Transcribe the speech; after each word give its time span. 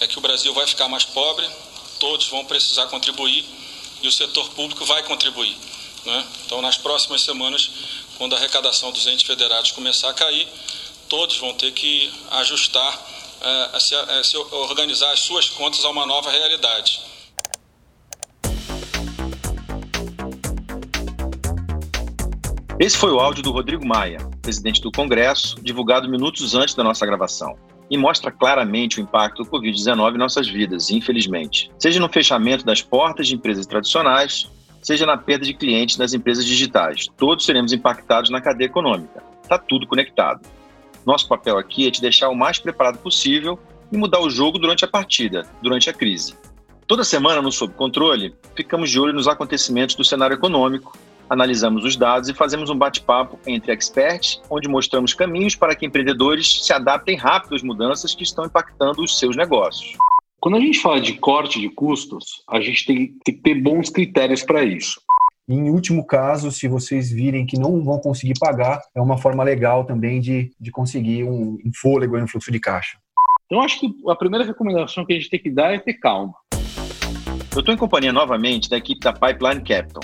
é 0.00 0.06
que 0.06 0.18
o 0.18 0.20
Brasil 0.20 0.52
vai 0.54 0.66
ficar 0.66 0.88
mais 0.88 1.04
pobre, 1.04 1.48
todos 1.98 2.28
vão 2.28 2.44
precisar 2.44 2.86
contribuir 2.86 3.44
e 4.02 4.08
o 4.08 4.12
setor 4.12 4.48
público 4.50 4.84
vai 4.84 5.02
contribuir. 5.02 5.56
Né? 6.04 6.26
Então, 6.46 6.62
nas 6.62 6.76
próximas 6.76 7.22
semanas, 7.22 7.70
quando 8.16 8.34
a 8.34 8.38
arrecadação 8.38 8.92
dos 8.92 9.06
entes 9.06 9.26
federados 9.26 9.72
começar 9.72 10.10
a 10.10 10.14
cair, 10.14 10.48
todos 11.08 11.36
vão 11.38 11.52
ter 11.54 11.72
que 11.72 12.12
ajustar, 12.30 13.06
é, 13.40 13.80
se, 13.80 13.94
é, 13.94 14.22
se 14.22 14.36
organizar 14.36 15.12
as 15.12 15.20
suas 15.20 15.48
contas 15.50 15.84
a 15.84 15.90
uma 15.90 16.06
nova 16.06 16.30
realidade. 16.30 17.00
Esse 22.80 22.96
foi 22.96 23.10
o 23.10 23.18
áudio 23.18 23.42
do 23.42 23.50
Rodrigo 23.50 23.84
Maia, 23.84 24.18
presidente 24.40 24.80
do 24.80 24.92
Congresso, 24.92 25.56
divulgado 25.60 26.08
minutos 26.08 26.54
antes 26.54 26.76
da 26.76 26.84
nossa 26.84 27.04
gravação. 27.04 27.58
E 27.90 27.96
mostra 27.96 28.30
claramente 28.30 28.98
o 28.98 29.02
impacto 29.02 29.42
do 29.42 29.50
Covid-19 29.50 30.14
em 30.14 30.18
nossas 30.18 30.48
vidas, 30.48 30.90
infelizmente. 30.90 31.70
Seja 31.78 31.98
no 31.98 32.08
fechamento 32.08 32.64
das 32.64 32.82
portas 32.82 33.28
de 33.28 33.34
empresas 33.34 33.66
tradicionais, 33.66 34.50
seja 34.82 35.06
na 35.06 35.16
perda 35.16 35.46
de 35.46 35.54
clientes 35.54 35.96
das 35.96 36.12
empresas 36.12 36.44
digitais. 36.44 37.06
Todos 37.16 37.44
seremos 37.44 37.72
impactados 37.72 38.30
na 38.30 38.40
cadeia 38.40 38.66
econômica. 38.66 39.22
Está 39.42 39.58
tudo 39.58 39.86
conectado. 39.86 40.40
Nosso 41.06 41.26
papel 41.26 41.56
aqui 41.56 41.86
é 41.86 41.90
te 41.90 42.02
deixar 42.02 42.28
o 42.28 42.34
mais 42.34 42.58
preparado 42.58 42.98
possível 42.98 43.58
e 43.90 43.96
mudar 43.96 44.20
o 44.20 44.28
jogo 44.28 44.58
durante 44.58 44.84
a 44.84 44.88
partida, 44.88 45.46
durante 45.62 45.88
a 45.88 45.92
crise. 45.94 46.34
Toda 46.86 47.04
semana 47.04 47.40
no 47.40 47.50
Sob 47.52 47.72
Controle, 47.74 48.34
ficamos 48.54 48.90
de 48.90 49.00
olho 49.00 49.12
nos 49.12 49.28
acontecimentos 49.28 49.94
do 49.94 50.04
cenário 50.04 50.34
econômico 50.34 50.96
analisamos 51.28 51.84
os 51.84 51.96
dados 51.96 52.28
e 52.28 52.34
fazemos 52.34 52.70
um 52.70 52.76
bate-papo 52.76 53.38
entre 53.46 53.72
experts, 53.72 54.40
onde 54.48 54.68
mostramos 54.68 55.14
caminhos 55.14 55.54
para 55.54 55.74
que 55.74 55.86
empreendedores 55.86 56.64
se 56.64 56.72
adaptem 56.72 57.16
rápido 57.16 57.54
às 57.54 57.62
mudanças 57.62 58.14
que 58.14 58.22
estão 58.22 58.44
impactando 58.44 59.02
os 59.02 59.18
seus 59.18 59.36
negócios. 59.36 59.96
Quando 60.40 60.56
a 60.56 60.60
gente 60.60 60.80
fala 60.80 61.00
de 61.00 61.14
corte 61.14 61.60
de 61.60 61.68
custos, 61.68 62.44
a 62.48 62.60
gente 62.60 62.86
tem, 62.86 63.12
que 63.24 63.32
ter 63.32 63.60
bons 63.60 63.90
critérios 63.90 64.42
para 64.42 64.62
isso. 64.64 65.00
Em 65.48 65.70
último 65.70 66.06
caso, 66.06 66.52
se 66.52 66.68
vocês 66.68 67.10
virem 67.10 67.46
que 67.46 67.58
não 67.58 67.82
vão 67.82 67.98
conseguir 67.98 68.34
pagar, 68.38 68.80
é 68.94 69.00
uma 69.00 69.18
forma 69.18 69.42
legal 69.42 69.84
também 69.84 70.20
de, 70.20 70.52
de 70.60 70.70
conseguir 70.70 71.24
um, 71.24 71.58
um 71.64 71.70
fôlego 71.74 72.18
no 72.18 72.28
fluxo 72.28 72.52
de 72.52 72.60
caixa. 72.60 72.98
Então, 73.46 73.62
acho 73.62 73.80
que 73.80 73.92
a 74.06 74.14
primeira 74.14 74.44
recomendação 74.44 75.06
que 75.06 75.12
a 75.14 75.16
gente 75.16 75.30
tem 75.30 75.40
que 75.40 75.50
dar 75.50 75.74
é 75.74 75.78
ter 75.78 75.94
calma. 75.94 76.34
Eu 77.52 77.60
estou 77.60 77.74
em 77.74 77.78
companhia 77.78 78.12
novamente 78.12 78.68
da 78.68 78.76
equipe 78.76 79.00
da 79.00 79.12
Pipeline 79.12 79.62
Capital 79.62 80.02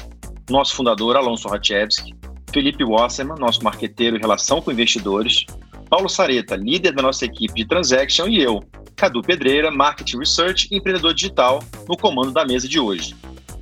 nosso 0.51 0.75
fundador 0.75 1.17
Alonso 1.17 1.49
Rachevski, 1.49 2.15
Felipe 2.53 2.85
Wasserman, 2.85 3.39
nosso 3.39 3.63
marqueteiro 3.65 4.17
em 4.17 4.21
relação 4.21 4.61
com 4.61 4.71
investidores, 4.71 5.45
Paulo 5.89 6.09
Sareta, 6.09 6.57
líder 6.57 6.93
da 6.93 7.03
nossa 7.03 7.25
equipe 7.25 7.55
de 7.55 7.67
Transaction, 7.67 8.29
e 8.29 8.43
eu, 8.43 8.63
Cadu 8.97 9.23
Pedreira, 9.23 9.71
Marketing 9.71 10.19
Research 10.19 10.69
e 10.71 10.77
empreendedor 10.77 11.15
digital, 11.15 11.63
no 11.89 11.97
comando 11.97 12.33
da 12.33 12.45
mesa 12.45 12.69
de 12.69 12.79
hoje. 12.79 13.17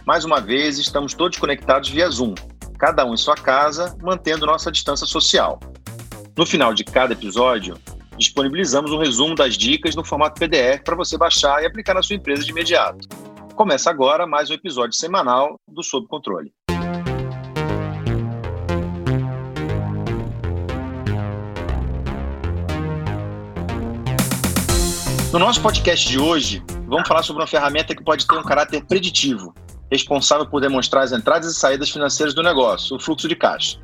Mais 0.04 0.24
uma 0.24 0.40
vez, 0.40 0.78
estamos 0.78 1.14
todos 1.14 1.38
conectados 1.38 1.88
via 1.88 2.08
Zoom, 2.10 2.34
cada 2.78 3.04
um 3.04 3.14
em 3.14 3.16
sua 3.16 3.34
casa, 3.34 3.96
mantendo 4.02 4.46
nossa 4.46 4.70
distância 4.70 5.06
social. 5.06 5.60
No 6.36 6.44
final 6.44 6.74
de 6.74 6.84
cada 6.84 7.12
episódio, 7.12 7.78
disponibilizamos 8.16 8.90
um 8.90 8.98
resumo 8.98 9.34
das 9.34 9.56
dicas 9.56 9.94
no 9.94 10.04
formato 10.04 10.40
PDF 10.40 10.82
para 10.84 10.96
você 10.96 11.16
baixar 11.16 11.62
e 11.62 11.66
aplicar 11.66 11.94
na 11.94 12.02
sua 12.02 12.16
empresa 12.16 12.42
de 12.42 12.50
imediato. 12.50 13.08
Começa 13.54 13.90
agora 13.90 14.26
mais 14.26 14.50
um 14.50 14.54
episódio 14.54 14.96
semanal 14.96 15.60
do 15.68 15.82
Sob 15.82 16.06
Controle. 16.08 16.52
No 25.32 25.38
nosso 25.38 25.62
podcast 25.62 26.06
de 26.06 26.18
hoje, 26.18 26.62
vamos 26.86 27.08
falar 27.08 27.22
sobre 27.22 27.40
uma 27.40 27.48
ferramenta 27.48 27.94
que 27.96 28.04
pode 28.04 28.26
ter 28.26 28.36
um 28.36 28.42
caráter 28.42 28.84
preditivo, 28.84 29.54
responsável 29.90 30.44
por 30.46 30.60
demonstrar 30.60 31.04
as 31.04 31.10
entradas 31.10 31.50
e 31.50 31.58
saídas 31.58 31.88
financeiras 31.88 32.34
do 32.34 32.42
negócio, 32.42 32.94
o 32.94 33.00
fluxo 33.00 33.26
de 33.26 33.34
caixa. 33.34 33.78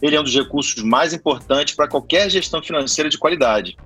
Ele 0.00 0.16
é 0.16 0.20
um 0.20 0.24
dos 0.24 0.34
recursos 0.34 0.82
mais 0.82 1.12
importantes 1.12 1.74
para 1.74 1.88
qualquer 1.88 2.30
gestão 2.30 2.62
financeira 2.62 3.10
de 3.10 3.18
qualidade, 3.18 3.76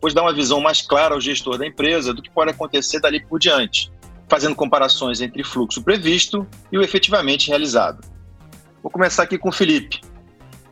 pois 0.00 0.12
dá 0.12 0.22
uma 0.22 0.34
visão 0.34 0.60
mais 0.60 0.82
clara 0.82 1.14
ao 1.14 1.20
gestor 1.20 1.56
da 1.56 1.64
empresa 1.64 2.12
do 2.12 2.20
que 2.20 2.30
pode 2.30 2.50
acontecer 2.50 2.98
dali 2.98 3.24
por 3.24 3.38
diante, 3.38 3.92
fazendo 4.28 4.56
comparações 4.56 5.20
entre 5.20 5.44
fluxo 5.44 5.80
previsto 5.84 6.44
e 6.72 6.78
o 6.78 6.82
efetivamente 6.82 7.46
realizado. 7.46 8.04
Vou 8.82 8.90
começar 8.90 9.22
aqui 9.22 9.38
com 9.38 9.50
o 9.50 9.52
Felipe. 9.52 10.00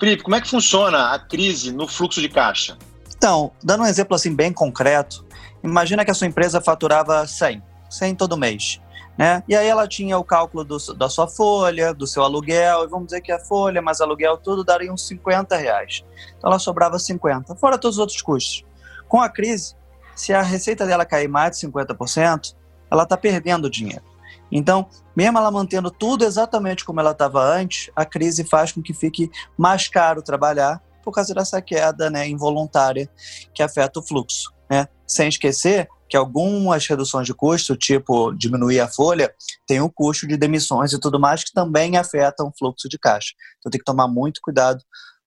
Felipe, 0.01 0.25
como 0.25 0.35
é 0.35 0.41
que 0.41 0.51
funciona 0.51 1.13
a 1.13 1.21
crise 1.21 1.73
no 1.73 1.87
fluxo 1.87 2.21
de 2.21 2.29
caixa? 2.29 2.77
Então, 3.17 3.53
dando 3.63 3.85
um 3.85 3.87
exemplo 3.87 4.17
assim 4.17 4.35
bem 4.35 4.53
concreto, 4.53 5.25
Imagina 5.65 6.05
que 6.05 6.11
a 6.11 6.15
sua 6.15 6.27
empresa 6.27 6.61
faturava 6.61 7.27
100, 7.27 7.63
100 7.89 8.15
todo 8.17 8.37
mês. 8.37 8.81
Né? 9.17 9.43
E 9.49 9.57
aí 9.57 9.67
ela 9.67 9.89
tinha 9.89 10.19
o 10.19 10.25
cálculo 10.25 10.63
do, 10.63 10.77
da 10.95 11.09
sua 11.09 11.27
folha, 11.27 11.95
do 11.95 12.07
seu 12.07 12.23
aluguel, 12.23 12.85
e 12.85 12.87
vamos 12.87 13.07
dizer 13.07 13.23
que 13.23 13.33
a 13.33 13.39
folha 13.39 13.81
mais 13.81 14.01
aluguel 14.01 14.37
tudo 14.37 14.63
daria 14.63 14.93
uns 14.93 15.07
50 15.07 15.57
reais. 15.57 16.05
Então 16.37 16.51
ela 16.51 16.59
sobrava 16.59 16.99
50, 16.99 17.57
fora 17.57 17.79
todos 17.79 17.97
os 17.97 18.01
outros 18.01 18.21
custos. 18.21 18.65
Com 19.09 19.23
a 19.23 19.29
crise, 19.29 19.75
se 20.15 20.35
a 20.35 20.43
receita 20.43 20.85
dela 20.85 21.07
cair 21.07 21.29
mais 21.29 21.59
de 21.59 21.67
50%, 21.67 22.55
ela 22.91 23.05
está 23.05 23.17
perdendo 23.17 23.71
dinheiro. 23.71 24.05
Então, 24.53 24.87
mesmo 25.17 25.39
ela 25.39 25.51
mantendo 25.51 25.91
tudo 25.91 26.25
exatamente 26.25 26.85
como 26.85 27.01
ela 27.01 27.13
estava 27.13 27.43
antes, 27.43 27.91
a 27.97 28.05
crise 28.05 28.45
faz 28.45 28.71
com 28.71 28.83
que 28.83 28.93
fique 28.93 29.31
mais 29.57 29.89
caro 29.89 30.23
trabalhar 30.23 30.83
por 31.03 31.13
causa 31.13 31.35
dessa 31.35 31.63
queda 31.63 32.11
né, 32.11 32.29
involuntária 32.29 33.09
que 33.55 33.63
afeta 33.63 34.01
o 34.01 34.03
fluxo. 34.03 34.53
Né? 34.69 34.87
Sem 35.07 35.29
esquecer 35.29 35.89
que 36.09 36.17
algumas 36.17 36.87
reduções 36.87 37.27
de 37.27 37.35
custo, 37.35 37.77
tipo 37.77 38.33
diminuir 38.35 38.81
a 38.81 38.89
folha, 38.89 39.35
tem 39.67 39.81
o 39.81 39.91
custo 39.91 40.27
de 40.27 40.37
demissões 40.37 40.93
e 40.93 41.01
tudo 41.01 41.19
mais 41.19 41.43
que 41.43 41.53
também 41.53 41.97
afetam 41.97 42.49
o 42.49 42.53
fluxo 42.57 42.89
de 42.89 42.99
caixa. 42.99 43.33
Então 43.59 43.71
tem 43.71 43.79
que 43.79 43.85
tomar 43.85 44.09
muito 44.09 44.41
cuidado 44.43 44.83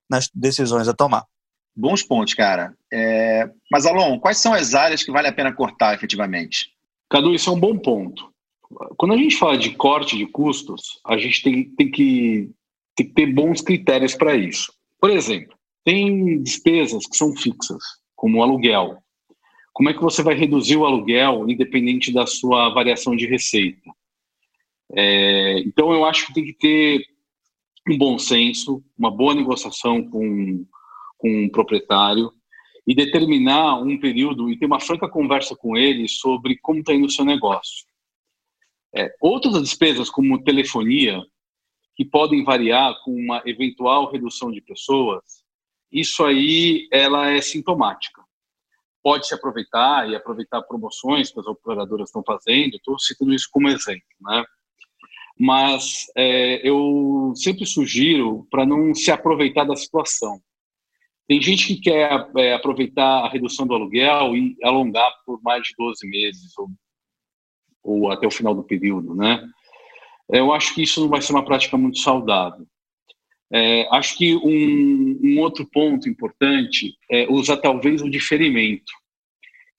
nas 0.10 0.30
decisões 0.34 0.88
a 0.88 0.94
tomar. 0.94 1.26
Bons 1.76 2.02
pontos, 2.02 2.34
cara. 2.34 2.74
É... 2.92 3.50
Mas, 3.72 3.86
Alon, 3.86 4.20
quais 4.20 4.38
são 4.38 4.54
as 4.54 4.74
áreas 4.74 5.04
que 5.04 5.12
vale 5.12 5.28
a 5.28 5.34
pena 5.34 5.54
cortar 5.54 5.94
efetivamente? 5.94 6.72
Cadu, 7.10 7.34
isso 7.34 7.50
é 7.50 7.54
um 7.54 7.60
bom 7.60 7.78
ponto. 7.78 8.32
Quando 8.98 9.14
a 9.14 9.18
gente 9.18 9.38
fala 9.38 9.58
de 9.58 9.72
corte 9.72 10.18
de 10.18 10.26
custos, 10.26 11.00
a 11.06 11.18
gente 11.18 11.44
tem, 11.44 11.64
tem, 11.76 11.92
que, 11.92 12.50
tem 12.96 13.08
que 13.08 13.14
ter 13.14 13.34
bons 13.34 13.62
critérios 13.62 14.16
para 14.16 14.36
isso. 14.36 14.74
Por 15.00 15.10
exemplo, 15.10 15.56
tem 15.86 16.42
despesas 16.42 17.06
que 17.06 17.16
são 17.16 17.36
fixas, 17.36 17.82
como 18.16 18.40
o 18.40 18.44
aluguel 18.44 18.98
como 19.78 19.90
é 19.90 19.94
que 19.94 20.02
você 20.02 20.24
vai 20.24 20.34
reduzir 20.34 20.76
o 20.76 20.88
aluguel 20.88 21.48
independente 21.48 22.12
da 22.12 22.26
sua 22.26 22.68
variação 22.70 23.16
de 23.16 23.28
receita? 23.28 23.92
É, 24.92 25.60
então, 25.60 25.94
eu 25.94 26.04
acho 26.04 26.26
que 26.26 26.34
tem 26.34 26.46
que 26.46 26.54
ter 26.54 27.06
um 27.88 27.96
bom 27.96 28.18
senso, 28.18 28.84
uma 28.98 29.12
boa 29.12 29.36
negociação 29.36 30.04
com, 30.10 30.66
com 31.16 31.46
o 31.46 31.52
proprietário 31.52 32.34
e 32.88 32.96
determinar 32.96 33.76
um 33.80 34.00
período 34.00 34.50
e 34.50 34.58
ter 34.58 34.66
uma 34.66 34.80
franca 34.80 35.08
conversa 35.08 35.56
com 35.56 35.78
ele 35.78 36.08
sobre 36.08 36.58
como 36.58 36.80
está 36.80 36.96
indo 36.96 37.06
o 37.06 37.12
seu 37.12 37.24
negócio. 37.24 37.86
É, 38.96 39.14
outras 39.22 39.62
despesas, 39.62 40.10
como 40.10 40.44
telefonia, 40.44 41.22
que 41.96 42.04
podem 42.04 42.44
variar 42.44 42.96
com 43.04 43.12
uma 43.12 43.44
eventual 43.46 44.12
redução 44.12 44.52
de 44.52 44.60
pessoas, 44.60 45.44
isso 45.92 46.26
aí 46.26 46.88
ela 46.92 47.30
é 47.30 47.40
sintomática 47.42 48.27
pode 49.04 49.28
se 49.28 49.34
aproveitar 49.34 50.10
e 50.10 50.16
aproveitar 50.16 50.62
promoções 50.64 51.32
que 51.32 51.40
as 51.40 51.46
operadoras 51.46 52.10
estão 52.10 52.24
fazendo. 52.26 52.76
Estou 52.76 53.00
citando 53.00 53.34
isso 53.34 53.48
como 53.52 53.70
exemplo, 53.70 54.04
né? 54.22 54.44
Mas 55.40 56.06
é, 56.16 56.68
eu 56.68 57.32
sempre 57.36 57.66
sugiro 57.66 58.48
para 58.50 58.66
não 58.66 58.94
se 58.94 59.12
aproveitar 59.12 59.64
da 59.66 59.76
situação. 59.76 60.42
Tem 61.28 61.42
gente 61.42 61.68
que 61.68 61.82
quer 61.82 62.30
é, 62.38 62.54
aproveitar 62.54 63.26
a 63.26 63.30
redução 63.30 63.68
do 63.68 63.76
aluguel 63.76 64.36
e 64.36 64.56
alongar 64.64 65.12
por 65.26 65.42
mais 65.44 65.64
de 65.64 65.74
12 65.78 66.08
meses 66.08 66.58
ou, 66.58 66.70
ou 67.84 68.12
até 68.12 68.26
o 68.26 68.32
final 68.32 68.56
do 68.56 68.64
período, 68.64 69.14
né? 69.14 69.46
Eu 70.30 70.52
acho 70.52 70.74
que 70.74 70.84
isso 70.84 71.02
não 71.02 71.10
vai 71.10 71.22
ser 71.22 71.34
uma 71.34 71.46
prática 71.46 71.78
muito 71.78 72.00
saudável. 72.00 72.66
É, 73.52 73.88
acho 73.96 74.18
que 74.18 74.36
um, 74.36 75.20
um, 75.24 75.40
outro 75.40 75.66
ponto 75.66 76.10
importante 76.10 76.98
é 77.10 77.28
usar 77.32 77.58
talvez 77.58 78.02
o 78.02 78.10
diferimento. 78.10 78.92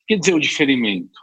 O 0.03 0.07
que 0.07 0.17
dizer 0.17 0.35
o 0.35 0.41
diferimento? 0.41 1.21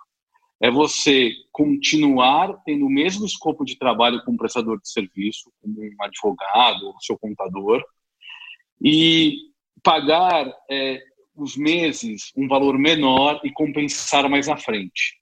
É 0.61 0.69
você 0.69 1.31
continuar 1.51 2.53
tendo 2.65 2.85
o 2.85 2.89
mesmo 2.89 3.25
escopo 3.25 3.65
de 3.65 3.77
trabalho 3.77 4.23
como 4.23 4.37
prestador 4.37 4.79
de 4.79 4.89
serviço, 4.89 5.51
como 5.61 5.81
um 5.81 6.03
advogado, 6.03 6.87
ou 6.87 7.01
seu 7.01 7.17
contador, 7.17 7.83
e 8.81 9.37
pagar 9.83 10.51
é, 10.69 11.01
os 11.35 11.57
meses 11.57 12.31
um 12.37 12.47
valor 12.47 12.77
menor 12.77 13.41
e 13.43 13.51
compensar 13.51 14.29
mais 14.29 14.47
na 14.47 14.57
frente. 14.57 15.19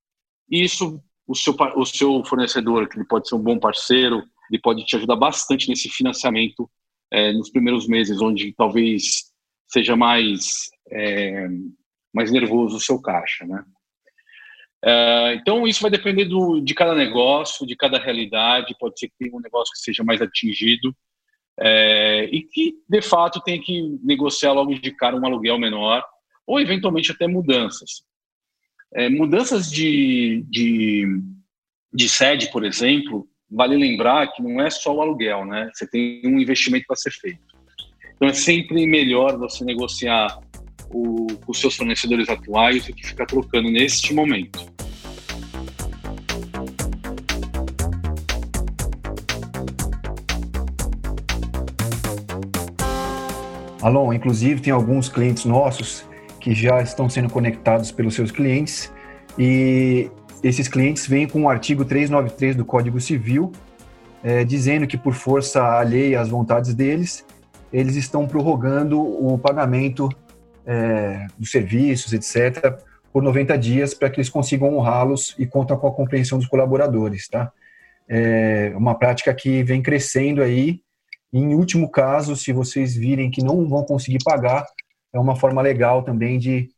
Isso, 0.49 1.01
o 1.25 1.35
seu, 1.35 1.55
o 1.75 1.85
seu 1.85 2.23
fornecedor, 2.25 2.87
que 2.87 2.97
ele 2.97 3.07
pode 3.07 3.27
ser 3.27 3.35
um 3.35 3.41
bom 3.41 3.57
parceiro, 3.57 4.23
ele 4.51 4.61
pode 4.61 4.85
te 4.85 4.95
ajudar 4.97 5.15
bastante 5.15 5.69
nesse 5.69 5.89
financiamento 5.89 6.69
é, 7.13 7.31
nos 7.31 7.51
primeiros 7.51 7.87
meses, 7.87 8.19
onde 8.19 8.51
talvez 8.53 9.31
seja 9.67 9.95
mais, 9.95 10.69
é, 10.91 11.47
mais 12.11 12.31
nervoso 12.31 12.77
o 12.77 12.81
seu 12.81 12.99
caixa, 12.99 13.45
né? 13.45 13.63
É, 14.83 15.35
então, 15.35 15.65
isso 15.67 15.81
vai 15.81 15.91
depender 15.91 16.25
do, 16.25 16.59
de 16.59 16.73
cada 16.73 16.95
negócio, 16.95 17.67
de 17.67 17.75
cada 17.75 17.99
realidade. 17.99 18.75
Pode 18.79 18.99
ser 18.99 19.07
que 19.07 19.15
tenha 19.17 19.35
um 19.35 19.39
negócio 19.39 19.71
que 19.71 19.79
seja 19.79 20.03
mais 20.03 20.21
atingido 20.21 20.93
é, 21.59 22.25
e 22.25 22.41
que, 22.41 22.73
de 22.89 23.01
fato, 23.01 23.39
tenha 23.41 23.61
que 23.61 23.81
negociar 24.03 24.51
logo 24.51 24.73
de 24.73 24.91
cara 24.91 25.15
um 25.15 25.25
aluguel 25.25 25.59
menor 25.59 26.03
ou, 26.45 26.59
eventualmente, 26.59 27.11
até 27.11 27.27
mudanças. 27.27 28.03
É, 28.93 29.07
mudanças 29.07 29.71
de, 29.71 30.43
de, 30.49 31.07
de 31.93 32.09
sede, 32.09 32.51
por 32.51 32.65
exemplo, 32.65 33.27
vale 33.53 33.77
lembrar 33.77 34.27
que 34.33 34.41
não 34.41 34.59
é 34.59 34.69
só 34.69 34.95
o 34.95 35.01
aluguel, 35.01 35.45
né? 35.45 35.69
Você 35.73 35.87
tem 35.87 36.21
um 36.25 36.39
investimento 36.39 36.85
para 36.87 36.95
ser 36.95 37.11
feito. 37.11 37.39
Então, 38.15 38.27
é 38.27 38.33
sempre 38.33 38.85
melhor 38.87 39.37
você 39.37 39.63
negociar 39.63 40.39
o, 40.89 41.27
os 41.47 41.59
seus 41.59 41.75
fornecedores 41.75 42.27
atuais 42.29 42.85
do 42.85 42.93
que 42.93 43.05
ficar 43.05 43.25
trocando 43.27 43.69
neste 43.69 44.13
momento. 44.13 44.73
Alon, 53.81 54.13
inclusive 54.13 54.61
tem 54.61 54.71
alguns 54.71 55.09
clientes 55.09 55.43
nossos 55.43 56.07
que 56.39 56.55
já 56.55 56.81
estão 56.81 57.09
sendo 57.09 57.29
conectados 57.29 57.91
pelos 57.91 58.15
seus 58.15 58.31
clientes 58.31 58.91
e 59.37 60.09
esses 60.43 60.67
clientes 60.67 61.07
vêm 61.07 61.27
com 61.27 61.43
o 61.43 61.49
artigo 61.49 61.85
393 61.85 62.55
do 62.55 62.65
Código 62.65 62.99
Civil, 62.99 63.51
é, 64.21 64.43
dizendo 64.43 64.85
que 64.85 64.97
por 64.97 65.13
força 65.13 65.63
alheia 65.63 66.19
às 66.19 66.29
vontades 66.29 66.73
deles, 66.73 67.25
eles 67.71 67.95
estão 67.95 68.27
prorrogando 68.27 69.01
o 69.01 69.37
pagamento 69.37 70.09
é, 70.65 71.25
dos 71.37 71.49
serviços, 71.49 72.13
etc., 72.13 72.77
por 73.11 73.21
90 73.21 73.57
dias 73.57 73.93
para 73.93 74.09
que 74.09 74.19
eles 74.19 74.29
consigam 74.29 74.75
honrá-los 74.75 75.35
e 75.37 75.45
contam 75.45 75.77
com 75.77 75.87
a 75.87 75.93
compreensão 75.93 76.39
dos 76.39 76.47
colaboradores, 76.47 77.27
tá? 77.27 77.51
É 78.09 78.73
uma 78.75 78.95
prática 78.95 79.33
que 79.33 79.63
vem 79.63 79.83
crescendo 79.83 80.41
aí. 80.41 80.81
Em 81.31 81.53
último 81.53 81.89
caso, 81.89 82.35
se 82.35 82.51
vocês 82.51 82.95
virem 82.95 83.29
que 83.29 83.43
não 83.43 83.67
vão 83.67 83.83
conseguir 83.83 84.17
pagar, 84.23 84.65
é 85.13 85.19
uma 85.19 85.35
forma 85.35 85.61
legal 85.61 86.03
também 86.03 86.39
de, 86.39 86.69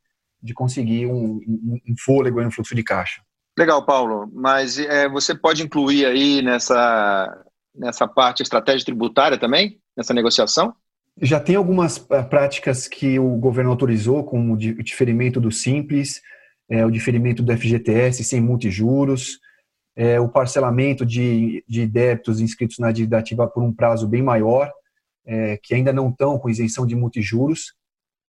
de 0.44 0.54
conseguir 0.54 1.08
um, 1.08 1.42
um, 1.48 1.80
um 1.90 1.96
fôlego 1.98 2.40
fluxo 2.52 2.76
de 2.76 2.84
caixa. 2.84 3.22
Legal, 3.58 3.86
Paulo. 3.86 4.30
Mas 4.34 4.78
é, 4.78 5.08
você 5.08 5.34
pode 5.34 5.64
incluir 5.64 6.06
aí 6.06 6.42
nessa, 6.42 7.46
nessa 7.74 8.08
parte 8.08 8.44
estratégia 8.44 8.86
tributária 8.86 9.38
também, 9.38 9.80
nessa 9.96 10.14
negociação? 10.14 10.74
Já 11.22 11.40
tem 11.40 11.56
algumas 11.56 12.06
eh, 12.10 12.24
práticas 12.24 12.90
que 12.90 13.18
o 13.18 13.38
governo 13.38 13.72
autorizou, 13.72 14.24
como 14.26 14.54
o 14.54 14.58
diferimento 14.58 15.40
do 15.40 15.50
Simples, 15.50 16.22
é, 16.70 16.86
o 16.86 16.92
diferimento 16.92 17.42
do 17.42 17.56
FGTS 17.56 18.22
sem 18.24 18.42
multijuros, 18.42 19.40
é, 19.96 20.20
o 20.20 20.28
parcelamento 20.28 21.06
de, 21.06 21.64
de 21.68 21.88
débitos 21.88 22.42
inscritos 22.42 22.80
na 22.80 22.92
dívida 22.92 23.18
ativa 23.18 23.48
por 23.48 23.64
um 23.64 23.72
prazo 23.72 24.08
bem 24.08 24.22
maior, 24.22 24.70
é, 25.26 25.58
que 25.64 25.74
ainda 25.74 25.94
não 25.94 26.10
estão 26.10 26.38
com 26.38 26.50
isenção 26.50 26.86
de 26.86 26.96
multijuros. 26.96 27.74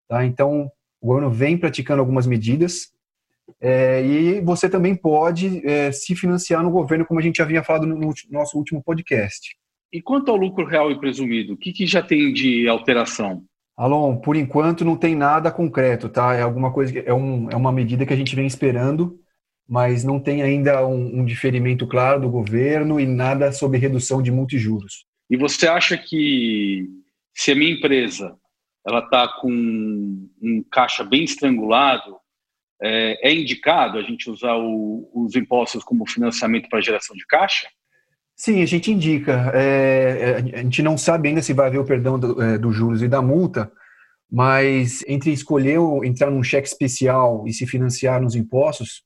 Tá? 0.06 0.26
Então, 0.26 0.70
o 1.00 1.06
governo 1.06 1.30
vem 1.30 1.56
praticando 1.56 2.00
algumas 2.00 2.26
medidas 2.26 2.92
é, 3.60 4.04
e 4.04 4.40
você 4.40 4.68
também 4.68 4.94
pode 4.94 5.66
é, 5.66 5.92
se 5.92 6.14
financiar 6.14 6.62
no 6.62 6.70
governo, 6.70 7.04
como 7.04 7.20
a 7.20 7.22
gente 7.22 7.42
havia 7.42 7.62
falado 7.62 7.86
no, 7.86 7.96
no 7.96 8.14
nosso 8.30 8.56
último 8.56 8.82
podcast. 8.82 9.54
E 9.92 10.02
quanto 10.02 10.30
ao 10.30 10.36
lucro 10.36 10.66
real 10.66 10.90
e 10.90 10.98
presumido, 10.98 11.54
o 11.54 11.56
que, 11.56 11.72
que 11.72 11.86
já 11.86 12.02
tem 12.02 12.32
de 12.32 12.68
alteração? 12.68 13.44
Alon, 13.76 14.16
por 14.16 14.36
enquanto 14.36 14.84
não 14.84 14.96
tem 14.96 15.14
nada 15.14 15.50
concreto, 15.50 16.08
tá? 16.08 16.34
É 16.34 16.42
alguma 16.42 16.72
coisa, 16.72 16.98
é, 17.00 17.12
um, 17.12 17.48
é 17.50 17.56
uma 17.56 17.72
medida 17.72 18.06
que 18.06 18.12
a 18.12 18.16
gente 18.16 18.34
vem 18.34 18.46
esperando, 18.46 19.18
mas 19.68 20.04
não 20.04 20.20
tem 20.20 20.42
ainda 20.42 20.86
um, 20.86 21.20
um 21.20 21.24
diferimento 21.24 21.86
claro 21.86 22.20
do 22.20 22.28
governo 22.28 23.00
e 23.00 23.06
nada 23.06 23.52
sobre 23.52 23.78
redução 23.78 24.22
de 24.22 24.30
multijuros. 24.30 25.06
E 25.28 25.36
você 25.36 25.66
acha 25.66 25.96
que 25.96 26.88
se 27.32 27.52
a 27.52 27.54
minha 27.54 27.72
empresa 27.72 28.36
ela 28.86 29.00
está 29.00 29.26
com 29.40 29.50
um 29.50 30.64
caixa 30.70 31.02
bem 31.02 31.24
estrangulado, 31.24 32.16
é, 32.82 33.28
é 33.30 33.34
indicado 33.34 33.98
a 33.98 34.02
gente 34.02 34.30
usar 34.30 34.56
o, 34.56 35.08
os 35.14 35.34
impostos 35.34 35.82
como 35.84 36.08
financiamento 36.08 36.68
para 36.68 36.80
geração 36.80 37.16
de 37.16 37.24
caixa? 37.26 37.68
Sim, 38.36 38.62
a 38.62 38.66
gente 38.66 38.90
indica. 38.90 39.52
É, 39.54 40.36
a 40.54 40.62
gente 40.62 40.82
não 40.82 40.98
sabe 40.98 41.28
ainda 41.28 41.42
se 41.42 41.52
vai 41.52 41.68
haver 41.68 41.78
o 41.78 41.84
perdão 41.84 42.18
dos 42.18 42.38
é, 42.38 42.58
do 42.58 42.72
juros 42.72 43.02
e 43.02 43.08
da 43.08 43.22
multa, 43.22 43.70
mas 44.30 45.04
entre 45.06 45.30
escolher 45.30 45.78
entrar 46.04 46.30
num 46.30 46.42
cheque 46.42 46.66
especial 46.66 47.44
e 47.46 47.52
se 47.52 47.66
financiar 47.66 48.20
nos 48.20 48.34
impostos, 48.34 49.04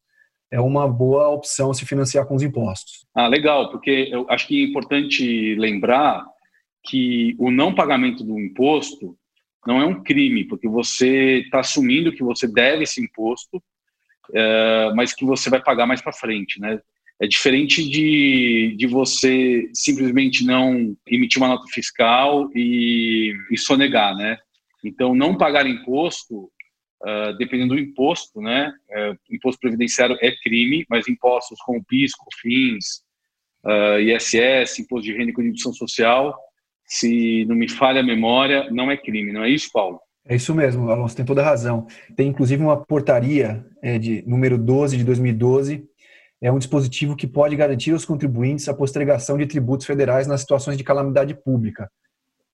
é 0.50 0.58
uma 0.58 0.88
boa 0.88 1.28
opção 1.28 1.74
se 1.74 1.84
financiar 1.84 2.26
com 2.26 2.34
os 2.34 2.42
impostos. 2.42 3.06
Ah, 3.14 3.28
legal, 3.28 3.70
porque 3.70 4.08
eu 4.10 4.26
acho 4.30 4.46
que 4.48 4.62
é 4.62 4.66
importante 4.66 5.54
lembrar 5.56 6.24
que 6.84 7.36
o 7.38 7.50
não 7.50 7.74
pagamento 7.74 8.24
do 8.24 8.38
imposto 8.40 9.14
não 9.66 9.80
é 9.80 9.86
um 9.86 10.02
crime, 10.02 10.44
porque 10.44 10.68
você 10.68 11.40
está 11.40 11.60
assumindo 11.60 12.12
que 12.12 12.22
você 12.22 12.46
deve 12.46 12.84
esse 12.84 13.02
imposto, 13.02 13.62
é, 14.32 14.92
mas 14.94 15.12
que 15.12 15.24
você 15.24 15.50
vai 15.50 15.62
pagar 15.62 15.86
mais 15.86 16.00
para 16.00 16.12
frente, 16.12 16.60
né? 16.60 16.80
É 17.20 17.26
diferente 17.26 17.88
de, 17.88 18.76
de 18.76 18.86
você 18.86 19.68
simplesmente 19.74 20.44
não 20.44 20.96
emitir 21.06 21.38
uma 21.38 21.48
nota 21.48 21.66
fiscal 21.72 22.48
e, 22.54 23.34
e 23.50 23.58
sonegar, 23.58 24.14
né? 24.14 24.38
Então, 24.84 25.14
não 25.14 25.36
pagar 25.36 25.66
imposto, 25.66 26.44
uh, 27.02 27.36
dependendo 27.36 27.74
do 27.74 27.80
imposto, 27.80 28.40
né? 28.40 28.72
Uh, 28.90 29.34
imposto 29.34 29.60
previdenciário 29.60 30.16
é 30.20 30.30
crime, 30.36 30.86
mas 30.88 31.08
impostos 31.08 31.58
como 31.60 31.84
PIS, 31.84 32.12
COFINS, 32.14 33.02
uh, 33.64 33.98
ISS, 33.98 34.78
imposto 34.78 35.06
de 35.06 35.12
renda 35.12 35.30
e 35.30 35.34
contribuição 35.34 35.72
social, 35.72 36.38
se 36.88 37.44
não 37.44 37.54
me 37.54 37.68
falha 37.68 38.00
a 38.00 38.04
memória, 38.04 38.68
não 38.70 38.90
é 38.90 38.96
crime, 38.96 39.32
não 39.32 39.44
é 39.44 39.50
isso, 39.50 39.68
Paulo? 39.72 40.00
É 40.26 40.34
isso 40.34 40.54
mesmo, 40.54 40.90
Alonso, 40.90 41.16
tem 41.16 41.24
toda 41.24 41.42
a 41.42 41.44
razão. 41.44 41.86
Tem 42.16 42.28
inclusive 42.28 42.62
uma 42.62 42.76
portaria 42.76 43.64
é, 43.82 43.98
de 43.98 44.24
número 44.26 44.58
12 44.58 44.96
de 44.96 45.04
2012 45.04 45.88
é 46.40 46.52
um 46.52 46.58
dispositivo 46.58 47.16
que 47.16 47.26
pode 47.26 47.56
garantir 47.56 47.92
aos 47.92 48.04
contribuintes 48.04 48.68
a 48.68 48.74
postergação 48.74 49.36
de 49.36 49.46
tributos 49.46 49.86
federais 49.86 50.26
nas 50.26 50.40
situações 50.40 50.76
de 50.76 50.84
calamidade 50.84 51.34
pública. 51.34 51.90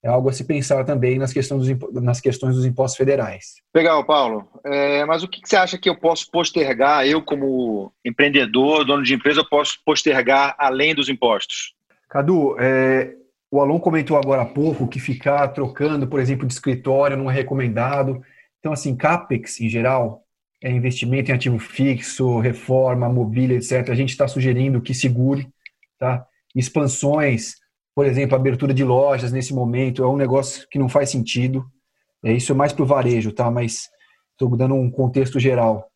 É 0.02 0.08
algo 0.08 0.28
a 0.28 0.32
se 0.32 0.44
pensar 0.44 0.84
também 0.84 1.18
nas 1.18 1.32
questões 1.32 1.66
dos, 1.66 2.02
nas 2.02 2.20
questões 2.20 2.56
dos 2.56 2.64
impostos 2.64 2.96
federais. 2.96 3.54
Legal, 3.74 4.04
Paulo. 4.04 4.48
É, 4.64 5.04
mas 5.06 5.22
o 5.22 5.28
que 5.28 5.40
você 5.42 5.56
acha 5.56 5.78
que 5.78 5.88
eu 5.88 5.98
posso 5.98 6.30
postergar, 6.30 7.06
eu 7.06 7.22
como 7.22 7.92
empreendedor, 8.04 8.84
dono 8.84 9.02
de 9.02 9.14
empresa, 9.14 9.44
posso 9.44 9.78
postergar 9.84 10.54
além 10.58 10.94
dos 10.94 11.08
impostos? 11.08 11.74
Cadu, 12.08 12.54
é, 12.58 13.14
o 13.54 13.60
Alon 13.60 13.78
comentou 13.78 14.16
agora 14.16 14.42
há 14.42 14.46
pouco 14.46 14.88
que 14.88 14.98
ficar 14.98 15.46
trocando, 15.46 16.08
por 16.08 16.18
exemplo, 16.18 16.44
de 16.44 16.52
escritório 16.52 17.16
não 17.16 17.30
é 17.30 17.34
recomendado. 17.34 18.20
Então, 18.58 18.72
assim, 18.72 18.96
CAPEX 18.96 19.60
em 19.60 19.68
geral, 19.68 20.24
é, 20.60 20.72
investimento 20.72 21.30
em 21.30 21.34
ativo 21.34 21.60
fixo, 21.60 22.40
reforma, 22.40 23.08
mobília, 23.08 23.56
etc., 23.56 23.90
a 23.90 23.94
gente 23.94 24.10
está 24.10 24.26
sugerindo 24.26 24.80
que 24.80 24.92
segure, 24.92 25.48
tá? 26.00 26.26
Expansões, 26.52 27.54
por 27.94 28.06
exemplo, 28.06 28.34
abertura 28.34 28.74
de 28.74 28.82
lojas 28.82 29.30
nesse 29.30 29.54
momento 29.54 30.02
é 30.02 30.08
um 30.08 30.16
negócio 30.16 30.66
que 30.68 30.78
não 30.78 30.88
faz 30.88 31.10
sentido. 31.10 31.64
É, 32.24 32.32
isso 32.32 32.50
é 32.50 32.56
mais 32.56 32.72
para 32.72 32.82
o 32.82 32.86
varejo, 32.86 33.30
tá? 33.30 33.48
Mas 33.52 33.88
estou 34.32 34.56
dando 34.56 34.74
um 34.74 34.90
contexto 34.90 35.38
geral. 35.38 35.88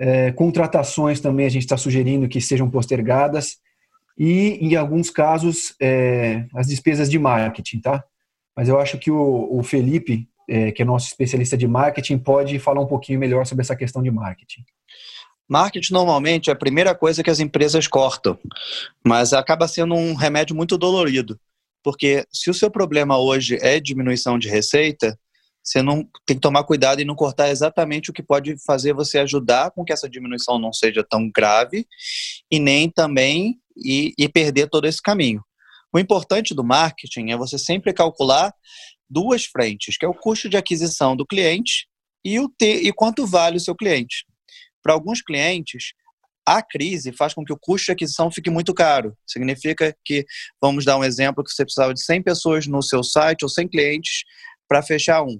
É, 0.00 0.32
contratações 0.32 1.20
também 1.20 1.44
a 1.44 1.50
gente 1.50 1.64
está 1.64 1.76
sugerindo 1.76 2.28
que 2.28 2.40
sejam 2.40 2.70
postergadas 2.70 3.58
e, 4.16 4.58
em 4.60 4.76
alguns 4.76 5.10
casos, 5.10 5.74
é, 5.80 6.46
as 6.54 6.66
despesas 6.66 7.10
de 7.10 7.18
marketing, 7.18 7.80
tá? 7.80 8.04
Mas 8.56 8.68
eu 8.68 8.78
acho 8.78 8.98
que 8.98 9.10
o, 9.10 9.48
o 9.50 9.62
Felipe 9.62 10.28
é, 10.48 10.72
que 10.72 10.82
é 10.82 10.84
nosso 10.84 11.06
especialista 11.06 11.56
de 11.56 11.66
marketing, 11.66 12.18
pode 12.18 12.58
falar 12.58 12.80
um 12.80 12.86
pouquinho 12.86 13.18
melhor 13.18 13.46
sobre 13.46 13.62
essa 13.62 13.76
questão 13.76 14.02
de 14.02 14.10
marketing. 14.10 14.62
Marketing 15.48 15.92
normalmente 15.92 16.48
é 16.50 16.52
a 16.52 16.56
primeira 16.56 16.94
coisa 16.94 17.22
que 17.22 17.30
as 17.30 17.40
empresas 17.40 17.86
cortam, 17.86 18.38
mas 19.04 19.32
acaba 19.32 19.68
sendo 19.68 19.94
um 19.94 20.14
remédio 20.14 20.56
muito 20.56 20.78
dolorido, 20.78 21.38
porque 21.82 22.24
se 22.32 22.50
o 22.50 22.54
seu 22.54 22.70
problema 22.70 23.18
hoje 23.18 23.58
é 23.60 23.78
diminuição 23.78 24.38
de 24.38 24.48
receita, 24.48 25.18
você 25.62 25.80
não 25.80 26.06
tem 26.26 26.36
que 26.36 26.42
tomar 26.42 26.64
cuidado 26.64 27.00
e 27.00 27.06
não 27.06 27.14
cortar 27.14 27.48
exatamente 27.48 28.10
o 28.10 28.12
que 28.12 28.22
pode 28.22 28.54
fazer 28.66 28.92
você 28.92 29.18
ajudar 29.18 29.70
com 29.70 29.82
que 29.82 29.94
essa 29.94 30.08
diminuição 30.08 30.58
não 30.58 30.72
seja 30.72 31.02
tão 31.02 31.30
grave 31.34 31.86
e 32.50 32.58
nem 32.58 32.90
também 32.90 33.58
e, 33.76 34.12
e 34.18 34.28
perder 34.28 34.68
todo 34.68 34.86
esse 34.86 35.00
caminho. 35.00 35.42
O 35.92 35.98
importante 35.98 36.54
do 36.54 36.64
marketing 36.64 37.30
é 37.30 37.36
você 37.36 37.58
sempre 37.58 37.92
calcular 37.92 38.52
duas 39.08 39.44
frentes, 39.44 39.96
que 39.96 40.04
é 40.04 40.08
o 40.08 40.14
custo 40.14 40.48
de 40.48 40.56
aquisição 40.56 41.14
do 41.14 41.26
cliente 41.26 41.86
e, 42.24 42.40
o 42.40 42.48
te, 42.48 42.86
e 42.86 42.92
quanto 42.92 43.26
vale 43.26 43.58
o 43.58 43.60
seu 43.60 43.74
cliente. 43.74 44.24
Para 44.82 44.92
alguns 44.92 45.22
clientes, 45.22 45.92
a 46.46 46.62
crise 46.62 47.12
faz 47.12 47.32
com 47.32 47.44
que 47.44 47.52
o 47.52 47.58
custo 47.58 47.86
de 47.86 47.92
aquisição 47.92 48.30
fique 48.30 48.50
muito 48.50 48.74
caro. 48.74 49.16
Significa 49.26 49.96
que, 50.04 50.26
vamos 50.60 50.84
dar 50.84 50.98
um 50.98 51.04
exemplo, 51.04 51.44
que 51.44 51.50
você 51.50 51.64
precisava 51.64 51.94
de 51.94 52.02
100 52.02 52.22
pessoas 52.22 52.66
no 52.66 52.82
seu 52.82 53.02
site 53.02 53.44
ou 53.44 53.48
100 53.48 53.68
clientes 53.68 54.24
para 54.68 54.82
fechar 54.82 55.22
um. 55.22 55.38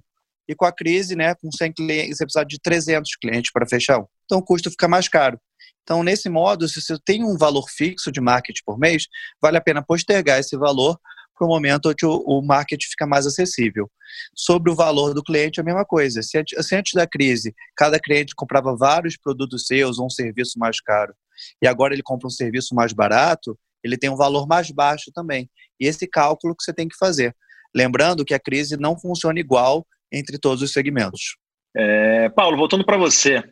E 0.48 0.54
com 0.54 0.64
a 0.64 0.72
crise, 0.72 1.16
né, 1.16 1.34
com 1.34 1.50
100 1.50 1.72
clientes, 1.72 2.18
você 2.18 2.24
precisa 2.24 2.44
de 2.44 2.58
300 2.60 3.16
clientes 3.16 3.50
para 3.50 3.66
fechar 3.66 3.98
um. 3.98 4.06
Então 4.24 4.38
o 4.38 4.44
custo 4.44 4.70
fica 4.70 4.88
mais 4.88 5.08
caro. 5.08 5.38
Então, 5.84 6.02
nesse 6.02 6.28
modo, 6.30 6.66
se 6.66 6.80
você 6.80 6.98
tem 7.04 7.22
um 7.22 7.36
valor 7.36 7.68
fixo 7.68 8.10
de 8.10 8.20
marketing 8.20 8.62
por 8.64 8.78
mês, 8.78 9.06
vale 9.40 9.58
a 9.58 9.60
pena 9.60 9.84
postergar 9.84 10.40
esse 10.40 10.56
valor 10.56 10.98
para 11.36 11.46
o 11.46 11.48
momento 11.48 11.90
onde 11.90 12.06
o, 12.06 12.42
marketing 12.42 12.86
fica 12.86 13.06
mais 13.06 13.26
acessível. 13.26 13.90
Sobre 14.34 14.70
o 14.70 14.74
valor 14.74 15.12
do 15.12 15.22
cliente, 15.22 15.60
a 15.60 15.64
mesma 15.64 15.84
coisa. 15.84 16.22
Se, 16.22 16.42
se 16.46 16.76
antes 16.76 16.94
da 16.94 17.06
crise, 17.06 17.54
cada 17.76 18.00
cliente 18.00 18.34
comprava 18.34 18.74
vários 18.74 19.16
produtos 19.16 19.66
seus 19.66 19.98
ou 19.98 20.06
um 20.06 20.10
serviço 20.10 20.58
mais 20.58 20.80
caro, 20.80 21.14
e 21.60 21.66
agora 21.66 21.92
ele 21.92 22.02
compra 22.02 22.26
um 22.26 22.30
serviço 22.30 22.74
mais 22.74 22.92
barato, 22.92 23.58
ele 23.82 23.98
tem 23.98 24.08
um 24.08 24.16
valor 24.16 24.46
mais 24.46 24.70
baixo 24.70 25.12
também. 25.12 25.50
E 25.78 25.86
esse 25.86 26.06
cálculo 26.06 26.56
que 26.56 26.64
você 26.64 26.72
tem 26.72 26.88
que 26.88 26.96
fazer. 26.96 27.36
Lembrando 27.74 28.24
que 28.24 28.32
a 28.32 28.40
crise 28.40 28.76
não 28.76 28.98
funciona 28.98 29.38
igual 29.38 29.86
entre 30.10 30.38
todos 30.38 30.62
os 30.62 30.72
segmentos. 30.72 31.36
É, 31.76 32.28
Paulo, 32.30 32.56
voltando 32.56 32.86
para 32.86 32.96
você. 32.96 33.42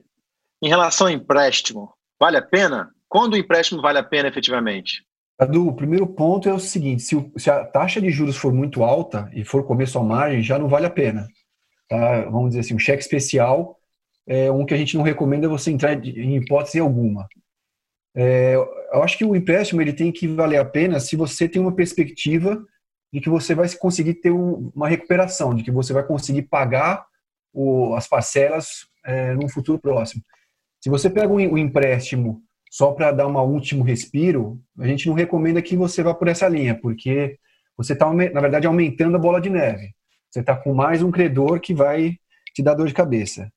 Em 0.62 0.68
relação 0.68 1.08
ao 1.08 1.12
empréstimo, 1.12 1.92
vale 2.22 2.36
a 2.36 2.42
pena? 2.42 2.88
Quando 3.08 3.32
o 3.32 3.36
empréstimo 3.36 3.82
vale 3.82 3.98
a 3.98 4.04
pena 4.04 4.28
efetivamente? 4.28 5.04
Adu, 5.36 5.66
o 5.66 5.74
primeiro 5.74 6.06
ponto 6.06 6.48
é 6.48 6.54
o 6.54 6.60
seguinte: 6.60 7.02
se, 7.02 7.16
o, 7.16 7.32
se, 7.36 7.50
a 7.50 7.64
taxa 7.64 8.00
de 8.00 8.10
juros 8.10 8.36
for 8.36 8.54
muito 8.54 8.84
alta 8.84 9.28
e 9.34 9.44
for 9.44 9.66
comer 9.66 9.88
sua 9.88 10.04
margem, 10.04 10.40
já 10.40 10.56
não 10.56 10.68
vale 10.68 10.86
a 10.86 10.90
pena. 10.90 11.26
Tá? 11.88 12.22
Vamos 12.30 12.50
dizer 12.50 12.60
assim, 12.60 12.74
um 12.74 12.78
cheque 12.78 13.02
especial 13.02 13.76
é 14.24 14.52
um 14.52 14.64
que 14.64 14.72
a 14.72 14.76
gente 14.76 14.96
não 14.96 15.02
recomenda 15.02 15.48
você 15.48 15.72
entrar 15.72 15.94
em 15.94 16.36
hipótese 16.36 16.78
alguma. 16.78 17.26
É, 18.14 18.54
eu 18.54 19.02
acho 19.02 19.18
que 19.18 19.24
o 19.24 19.34
empréstimo 19.34 19.82
ele 19.82 19.92
tem 19.92 20.12
que 20.12 20.28
valer 20.28 20.58
a 20.58 20.64
pena 20.64 21.00
se 21.00 21.16
você 21.16 21.48
tem 21.48 21.60
uma 21.60 21.74
perspectiva 21.74 22.64
de 23.12 23.20
que 23.20 23.28
você 23.28 23.52
vai 23.52 23.68
conseguir 23.74 24.14
ter 24.14 24.30
um, 24.30 24.70
uma 24.76 24.88
recuperação, 24.88 25.52
de 25.52 25.64
que 25.64 25.72
você 25.72 25.92
vai 25.92 26.04
conseguir 26.04 26.42
pagar 26.42 27.04
o, 27.52 27.96
as 27.96 28.06
parcelas 28.06 28.86
é, 29.04 29.34
num 29.34 29.48
futuro 29.48 29.80
próximo. 29.80 30.22
Se 30.82 30.90
você 30.90 31.08
pega 31.08 31.32
o 31.32 31.36
um 31.36 31.58
empréstimo 31.58 32.42
só 32.68 32.90
para 32.90 33.12
dar 33.12 33.28
um 33.28 33.38
último 33.38 33.84
respiro, 33.84 34.60
a 34.80 34.86
gente 34.86 35.06
não 35.06 35.14
recomenda 35.14 35.62
que 35.62 35.76
você 35.76 36.02
vá 36.02 36.12
por 36.12 36.26
essa 36.26 36.48
linha, 36.48 36.74
porque 36.74 37.38
você 37.76 37.92
está, 37.92 38.12
na 38.12 38.40
verdade, 38.40 38.66
aumentando 38.66 39.16
a 39.16 39.20
bola 39.20 39.40
de 39.40 39.48
neve. 39.48 39.94
Você 40.28 40.40
está 40.40 40.56
com 40.56 40.74
mais 40.74 41.00
um 41.00 41.10
credor 41.10 41.60
que 41.60 41.72
vai 41.72 42.16
te 42.52 42.62
dar 42.62 42.74
dor 42.74 42.88
de 42.88 42.94
cabeça. 42.94 43.48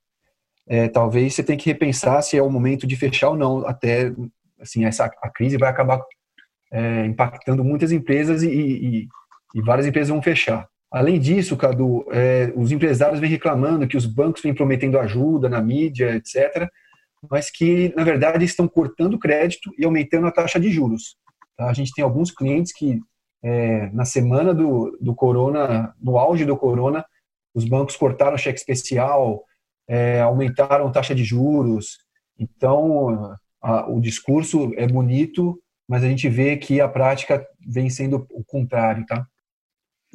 É, 0.68 0.88
talvez 0.88 1.34
você 1.34 1.44
tenha 1.44 1.58
que 1.58 1.66
repensar 1.66 2.22
se 2.22 2.38
é 2.38 2.44
o 2.44 2.50
momento 2.50 2.86
de 2.86 2.96
fechar 2.96 3.30
ou 3.30 3.38
não. 3.38 3.66
Até, 3.66 4.12
assim, 4.62 4.86
essa, 4.86 5.06
a 5.06 5.30
crise 5.30 5.58
vai 5.58 5.70
acabar 5.70 6.00
é, 6.72 7.06
impactando 7.06 7.64
muitas 7.64 7.92
empresas 7.92 8.44
e, 8.44 8.50
e, 8.50 9.08
e 9.56 9.62
várias 9.64 9.88
empresas 9.88 10.10
vão 10.10 10.22
fechar. 10.22 10.68
Além 10.92 11.20
disso, 11.20 11.58
Cadu, 11.58 12.06
é, 12.12 12.54
os 12.56 12.72
empresários 12.72 13.20
vêm 13.20 13.30
reclamando 13.30 13.88
que 13.88 13.98
os 13.98 14.06
bancos 14.06 14.44
vêm 14.44 14.54
prometendo 14.54 15.00
ajuda 15.00 15.50
na 15.50 15.60
mídia, 15.60 16.16
etc., 16.16 16.70
mas 17.30 17.50
que, 17.50 17.94
na 17.96 18.04
verdade, 18.04 18.46
estão 18.46 18.68
cortando 18.68 19.20
crédito 19.20 19.72
e 19.78 19.86
aumentando 19.86 20.28
a 20.28 20.32
taxa 20.32 20.60
de 20.60 20.70
juros. 20.72 21.18
Tá? 21.58 21.70
A 21.70 21.74
gente 21.74 21.92
tem 21.94 22.04
alguns 22.04 22.32
clientes 22.32 22.74
que, 22.74 23.00
é, 23.44 23.90
na 23.92 24.06
semana 24.06 24.54
do, 24.54 24.98
do 25.00 25.14
corona, 25.14 25.94
no 26.02 26.18
auge 26.18 26.46
do 26.46 26.58
corona, 26.58 27.06
os 27.54 27.66
bancos 27.66 27.96
cortaram 27.96 28.38
cheque 28.38 28.60
especial, 28.60 29.44
é, 29.88 30.22
aumentaram 30.22 30.88
a 30.88 30.92
taxa 30.92 31.16
de 31.16 31.24
juros. 31.24 31.98
Então, 32.38 33.36
a, 33.62 33.90
o 33.90 34.00
discurso 34.02 34.72
é 34.76 34.88
bonito, 34.88 35.60
mas 35.88 36.04
a 36.04 36.08
gente 36.08 36.28
vê 36.28 36.58
que 36.58 36.82
a 36.82 36.88
prática 36.88 37.46
vem 37.66 37.90
sendo 37.90 38.28
o 38.30 38.44
contrário, 38.44 39.06
tá? 39.06 39.26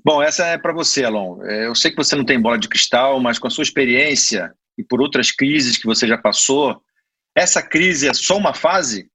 Bom, 0.04 0.22
essa 0.22 0.46
é 0.46 0.58
para 0.58 0.72
você, 0.72 1.04
Alon. 1.04 1.42
É, 1.44 1.66
eu 1.66 1.74
sei 1.74 1.90
que 1.90 1.96
você 1.96 2.16
não 2.16 2.24
tem 2.24 2.40
bola 2.40 2.58
de 2.58 2.68
cristal, 2.68 3.20
mas 3.20 3.38
com 3.38 3.46
a 3.46 3.50
sua 3.50 3.62
experiência 3.62 4.52
e 4.78 4.84
por 4.84 5.00
outras 5.00 5.30
crises 5.30 5.76
que 5.76 5.86
você 5.86 6.06
já 6.06 6.16
passou, 6.16 6.80
essa 7.34 7.62
crise 7.62 8.08
é 8.08 8.14
só 8.14 8.36
uma 8.36 8.54
fase? 8.54 9.10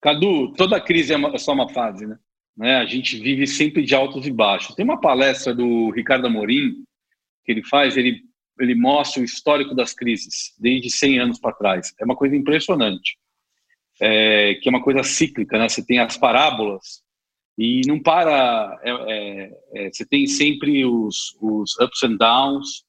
Cadu, 0.00 0.52
toda 0.54 0.80
crise 0.80 1.12
é, 1.12 1.38
só 1.38 1.52
uma 1.52 1.68
fase, 1.68 2.06
né? 2.06 2.18
né? 2.56 2.76
A 2.76 2.86
gente 2.86 3.18
vive 3.18 3.46
sempre 3.46 3.82
de 3.82 3.94
altos 3.94 4.26
e 4.26 4.32
baixos. 4.32 4.74
Tem 4.74 4.84
uma 4.84 5.00
palestra 5.00 5.54
do 5.54 5.90
Ricardo 5.90 6.26
Amorim 6.26 6.84
que 7.44 7.52
ele 7.52 7.62
faz, 7.64 7.96
ele, 7.96 8.22
ele 8.58 8.74
mostra 8.74 9.20
o 9.20 9.24
histórico 9.24 9.74
das 9.74 9.92
crises, 9.92 10.54
desde 10.58 10.90
100 10.90 11.18
anos 11.20 11.38
para 11.38 11.52
trás. 11.52 11.94
É 12.00 12.04
uma 12.04 12.16
coisa 12.16 12.36
impressionante. 12.36 13.18
É, 14.00 14.54
que 14.54 14.68
é 14.68 14.70
uma 14.70 14.82
coisa 14.82 15.02
cíclica, 15.02 15.58
né? 15.58 15.68
Você 15.68 15.84
tem 15.84 15.98
as 15.98 16.16
parábolas 16.16 17.02
e 17.58 17.82
não 17.86 18.00
para. 18.00 18.80
É, 18.82 18.90
é, 18.90 19.50
é, 19.74 19.92
você 19.92 20.06
tem 20.06 20.26
sempre 20.26 20.82
os, 20.86 21.36
os 21.40 21.78
ups 21.78 22.02
and 22.02 22.16
downs, 22.16 22.84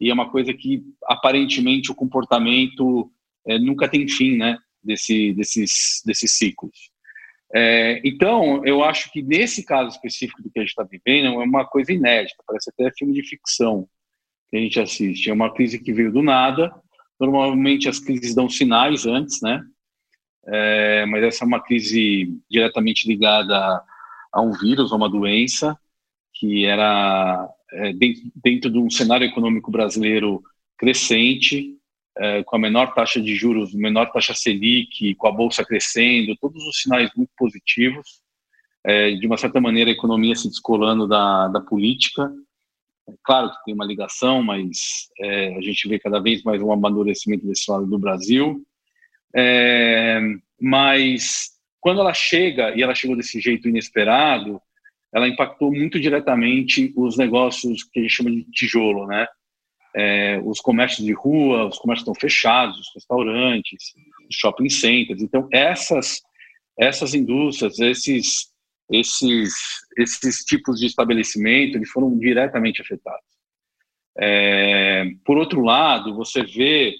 e 0.00 0.08
é 0.08 0.14
uma 0.14 0.30
coisa 0.30 0.54
que 0.54 0.82
aparentemente 1.04 1.90
o 1.90 1.94
comportamento 1.94 3.10
é, 3.46 3.58
nunca 3.58 3.88
tem 3.88 4.08
fim, 4.08 4.36
né? 4.36 4.58
Desse, 4.82 5.32
desses, 5.34 6.02
desses 6.04 6.36
ciclos. 6.36 6.90
É, 7.54 8.00
então, 8.04 8.64
eu 8.64 8.82
acho 8.82 9.12
que 9.12 9.22
nesse 9.22 9.64
caso 9.64 9.90
específico 9.90 10.42
do 10.42 10.50
que 10.50 10.58
a 10.58 10.62
gente 10.62 10.70
está 10.70 10.82
vivendo, 10.82 11.40
é 11.40 11.44
uma 11.44 11.64
coisa 11.66 11.92
inédita, 11.92 12.42
parece 12.46 12.70
até 12.70 12.90
filme 12.98 13.12
de 13.12 13.22
ficção 13.22 13.86
que 14.50 14.56
a 14.56 14.60
gente 14.60 14.80
assiste. 14.80 15.30
É 15.30 15.32
uma 15.32 15.52
crise 15.52 15.78
que 15.78 15.92
veio 15.92 16.10
do 16.12 16.22
nada. 16.22 16.72
Normalmente 17.20 17.88
as 17.88 17.98
crises 17.98 18.34
dão 18.34 18.48
sinais 18.48 19.06
antes, 19.06 19.40
né? 19.40 19.62
É, 20.46 21.06
mas 21.06 21.22
essa 21.22 21.44
é 21.44 21.46
uma 21.46 21.62
crise 21.62 22.36
diretamente 22.50 23.06
ligada 23.06 23.82
a 24.32 24.40
um 24.40 24.52
vírus, 24.52 24.92
a 24.92 24.96
uma 24.96 25.08
doença, 25.08 25.78
que 26.34 26.64
era 26.64 27.48
é, 27.72 27.92
dentro, 27.92 28.22
dentro, 28.34 28.70
de 28.70 28.78
um 28.78 28.90
cenário 28.90 29.26
econômico 29.26 29.70
brasileiro 29.70 30.42
crescente, 30.76 31.76
é, 32.18 32.42
com 32.42 32.56
a 32.56 32.58
menor 32.58 32.94
taxa 32.94 33.20
de 33.20 33.34
juros, 33.34 33.74
menor 33.74 34.10
taxa 34.10 34.34
Selic, 34.34 35.14
com 35.14 35.26
a 35.26 35.32
bolsa 35.32 35.64
crescendo, 35.64 36.36
todos 36.40 36.62
os 36.66 36.80
sinais 36.80 37.10
muito 37.16 37.30
positivos. 37.36 38.20
É, 38.84 39.12
de 39.12 39.26
uma 39.26 39.36
certa 39.36 39.60
maneira, 39.60 39.90
a 39.90 39.94
economia 39.94 40.34
se 40.34 40.48
descolando 40.48 41.06
da, 41.06 41.48
da 41.48 41.60
política. 41.60 42.32
É 43.08 43.12
claro 43.22 43.50
que 43.50 43.64
tem 43.64 43.74
uma 43.74 43.84
ligação, 43.84 44.42
mas 44.42 45.08
é, 45.20 45.56
a 45.56 45.60
gente 45.60 45.88
vê 45.88 45.98
cada 45.98 46.20
vez 46.20 46.42
mais 46.42 46.60
um 46.60 46.72
amadurecimento 46.72 47.46
desse 47.46 47.70
lado 47.70 47.86
do 47.86 47.98
Brasil. 47.98 48.62
É, 49.34 50.20
mas 50.60 51.52
quando 51.80 52.00
ela 52.00 52.14
chega, 52.14 52.76
e 52.76 52.82
ela 52.82 52.94
chegou 52.94 53.16
desse 53.16 53.40
jeito 53.40 53.68
inesperado, 53.68 54.60
ela 55.12 55.28
impactou 55.28 55.72
muito 55.72 56.00
diretamente 56.00 56.92
os 56.96 57.16
negócios 57.16 57.84
que 57.84 58.00
a 58.00 58.02
gente 58.02 58.14
chama 58.14 58.30
de 58.30 58.44
tijolo, 58.50 59.06
né? 59.06 59.26
É, 59.94 60.40
os 60.44 60.60
comércios 60.60 61.04
de 61.04 61.12
rua, 61.12 61.66
os 61.66 61.78
comércios 61.78 62.08
estão 62.08 62.14
fechados, 62.14 62.78
os 62.78 62.94
restaurantes, 62.94 63.94
os 64.28 64.34
shopping 64.34 64.68
centers. 64.68 65.22
Então, 65.22 65.48
essas, 65.52 66.22
essas 66.78 67.14
indústrias, 67.14 67.78
esses, 67.78 68.50
esses, 68.90 69.54
esses 69.98 70.44
tipos 70.44 70.80
de 70.80 70.86
estabelecimento, 70.86 71.76
eles 71.76 71.90
foram 71.90 72.18
diretamente 72.18 72.80
afetados. 72.80 73.32
É, 74.18 75.04
por 75.24 75.38
outro 75.38 75.62
lado, 75.62 76.14
você 76.14 76.42
vê 76.42 76.94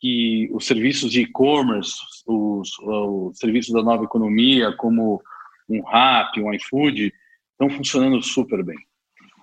que 0.00 0.48
os 0.52 0.66
serviços 0.66 1.10
de 1.10 1.22
e-commerce, 1.22 1.94
os, 2.26 2.70
os, 2.78 3.38
serviços 3.38 3.72
da 3.72 3.82
nova 3.82 4.04
economia, 4.04 4.72
como 4.72 5.22
um 5.68 5.82
Rap, 5.82 6.40
um 6.40 6.52
iFood, 6.54 7.12
estão 7.52 7.70
funcionando 7.70 8.20
super 8.22 8.64
bem. 8.64 8.78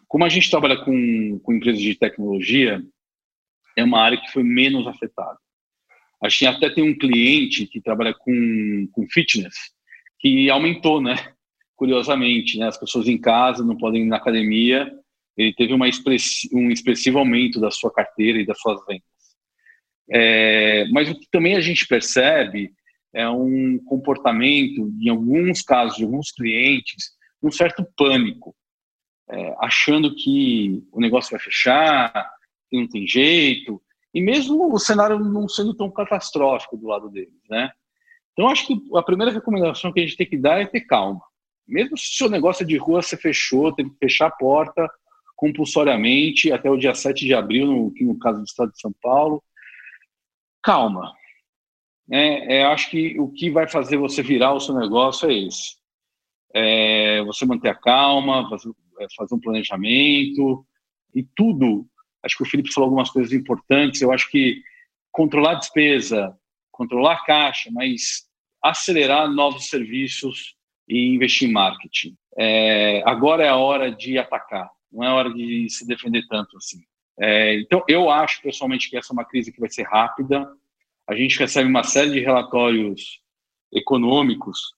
Como 0.09 0.25
a 0.25 0.29
gente 0.29 0.49
trabalha 0.49 0.75
com, 0.75 1.39
com 1.39 1.53
empresas 1.53 1.79
de 1.79 1.93
tecnologia, 1.93 2.83
é 3.77 3.83
uma 3.83 4.01
área 4.01 4.19
que 4.19 4.31
foi 4.31 4.41
menos 4.41 4.87
afetada. 4.87 5.37
A 6.21 6.27
gente 6.27 6.47
até 6.47 6.69
tem 6.71 6.83
um 6.83 6.97
cliente 6.97 7.67
que 7.67 7.79
trabalha 7.79 8.13
com, 8.13 8.89
com 8.91 9.07
fitness, 9.07 9.55
que 10.19 10.49
aumentou, 10.49 10.99
né? 10.99 11.15
Curiosamente, 11.75 12.57
né? 12.57 12.67
As 12.67 12.77
pessoas 12.77 13.07
em 13.07 13.19
casa 13.19 13.63
não 13.63 13.77
podem 13.77 14.01
ir 14.01 14.07
na 14.07 14.17
academia. 14.17 14.91
Ele 15.37 15.53
teve 15.53 15.73
uma 15.73 15.87
expressi 15.87 16.49
um 16.51 16.71
expressivo 16.71 17.19
aumento 17.19 17.61
da 17.61 17.69
sua 17.69 17.93
carteira 17.93 18.39
e 18.39 18.45
das 18.45 18.59
suas 18.59 18.83
vendas. 18.87 19.07
É, 20.11 20.87
mas 20.89 21.07
o 21.07 21.17
que 21.17 21.27
também 21.31 21.55
a 21.55 21.61
gente 21.61 21.87
percebe 21.87 22.71
é 23.13 23.29
um 23.29 23.77
comportamento, 23.85 24.91
em 24.99 25.09
alguns 25.09 25.61
casos, 25.61 25.97
de 25.97 26.03
alguns 26.03 26.31
clientes, 26.31 27.11
um 27.43 27.51
certo 27.51 27.87
pânico, 27.95 28.55
é, 29.29 29.55
achando 29.59 30.15
que 30.15 30.83
o 30.91 30.99
negócio 30.99 31.31
vai 31.31 31.39
fechar, 31.39 32.11
que 32.69 32.79
não 32.79 32.87
tem 32.87 33.07
jeito, 33.07 33.81
e 34.13 34.21
mesmo 34.21 34.73
o 34.73 34.79
cenário 34.79 35.19
não 35.19 35.47
sendo 35.47 35.73
tão 35.73 35.89
catastrófico 35.91 36.77
do 36.77 36.87
lado 36.87 37.09
deles, 37.09 37.33
né? 37.49 37.71
Então, 38.33 38.49
acho 38.49 38.65
que 38.65 38.81
a 38.95 39.03
primeira 39.03 39.31
recomendação 39.31 39.91
que 39.91 39.99
a 39.99 40.03
gente 40.03 40.15
tem 40.15 40.25
que 40.25 40.37
dar 40.37 40.61
é 40.61 40.65
ter 40.65 40.81
calma. 40.81 41.21
Mesmo 41.67 41.97
se 41.97 42.13
o 42.13 42.17
seu 42.17 42.29
negócio 42.29 42.63
é 42.63 42.65
de 42.65 42.77
rua 42.77 43.01
você 43.01 43.17
fechou, 43.17 43.73
teve 43.73 43.89
que 43.91 43.97
fechar 43.97 44.27
a 44.27 44.31
porta 44.31 44.89
compulsoriamente 45.35 46.51
até 46.51 46.69
o 46.69 46.77
dia 46.77 46.95
7 46.95 47.25
de 47.25 47.33
abril, 47.33 47.67
no, 47.67 47.93
no 48.01 48.19
caso 48.19 48.39
do 48.39 48.45
estado 48.45 48.71
de 48.71 48.79
São 48.79 48.93
Paulo, 49.01 49.43
calma. 50.63 51.13
É, 52.11 52.57
é, 52.57 52.65
acho 52.65 52.89
que 52.89 53.19
o 53.19 53.29
que 53.31 53.51
vai 53.51 53.67
fazer 53.67 53.97
você 53.97 54.23
virar 54.23 54.53
o 54.53 54.59
seu 54.59 54.73
negócio 54.73 55.29
é 55.29 55.33
esse. 55.33 55.77
É, 56.53 57.21
você 57.23 57.45
manter 57.45 57.69
a 57.69 57.75
calma, 57.75 58.49
fazer, 58.99 59.13
é, 59.13 59.15
fazer, 59.15 59.35
um 59.35 59.39
planejamento 59.39 60.65
e 61.15 61.23
tudo. 61.35 61.87
Acho 62.23 62.37
que 62.37 62.43
o 62.43 62.45
Felipe 62.45 62.73
falou 62.73 62.87
algumas 62.87 63.09
coisas 63.09 63.31
importantes. 63.31 64.01
Eu 64.01 64.11
acho 64.11 64.29
que 64.29 64.61
controlar 65.11 65.51
a 65.51 65.59
despesa, 65.59 66.37
controlar 66.71 67.13
a 67.13 67.23
caixa, 67.23 67.69
mas 67.71 68.27
acelerar 68.61 69.31
novos 69.31 69.67
serviços 69.69 70.55
e 70.87 71.13
investir 71.13 71.49
em 71.49 71.51
marketing. 71.51 72.15
É, 72.37 73.01
agora 73.05 73.43
é 73.43 73.49
a 73.49 73.55
hora 73.55 73.91
de 73.91 74.17
atacar, 74.17 74.69
não 74.91 75.03
é 75.03 75.09
hora 75.09 75.33
de 75.33 75.69
se 75.69 75.85
defender 75.85 76.25
tanto 76.27 76.57
assim. 76.57 76.79
É, 77.19 77.59
então, 77.59 77.83
eu 77.87 78.09
acho 78.09 78.41
pessoalmente 78.41 78.89
que 78.89 78.97
essa 78.97 79.11
é 79.11 79.13
uma 79.13 79.25
crise 79.25 79.51
que 79.51 79.59
vai 79.59 79.69
ser 79.69 79.83
rápida. 79.83 80.49
A 81.07 81.15
gente 81.15 81.37
recebe 81.37 81.69
uma 81.69 81.83
série 81.83 82.11
de 82.11 82.19
relatórios 82.19 83.21
econômicos 83.73 84.73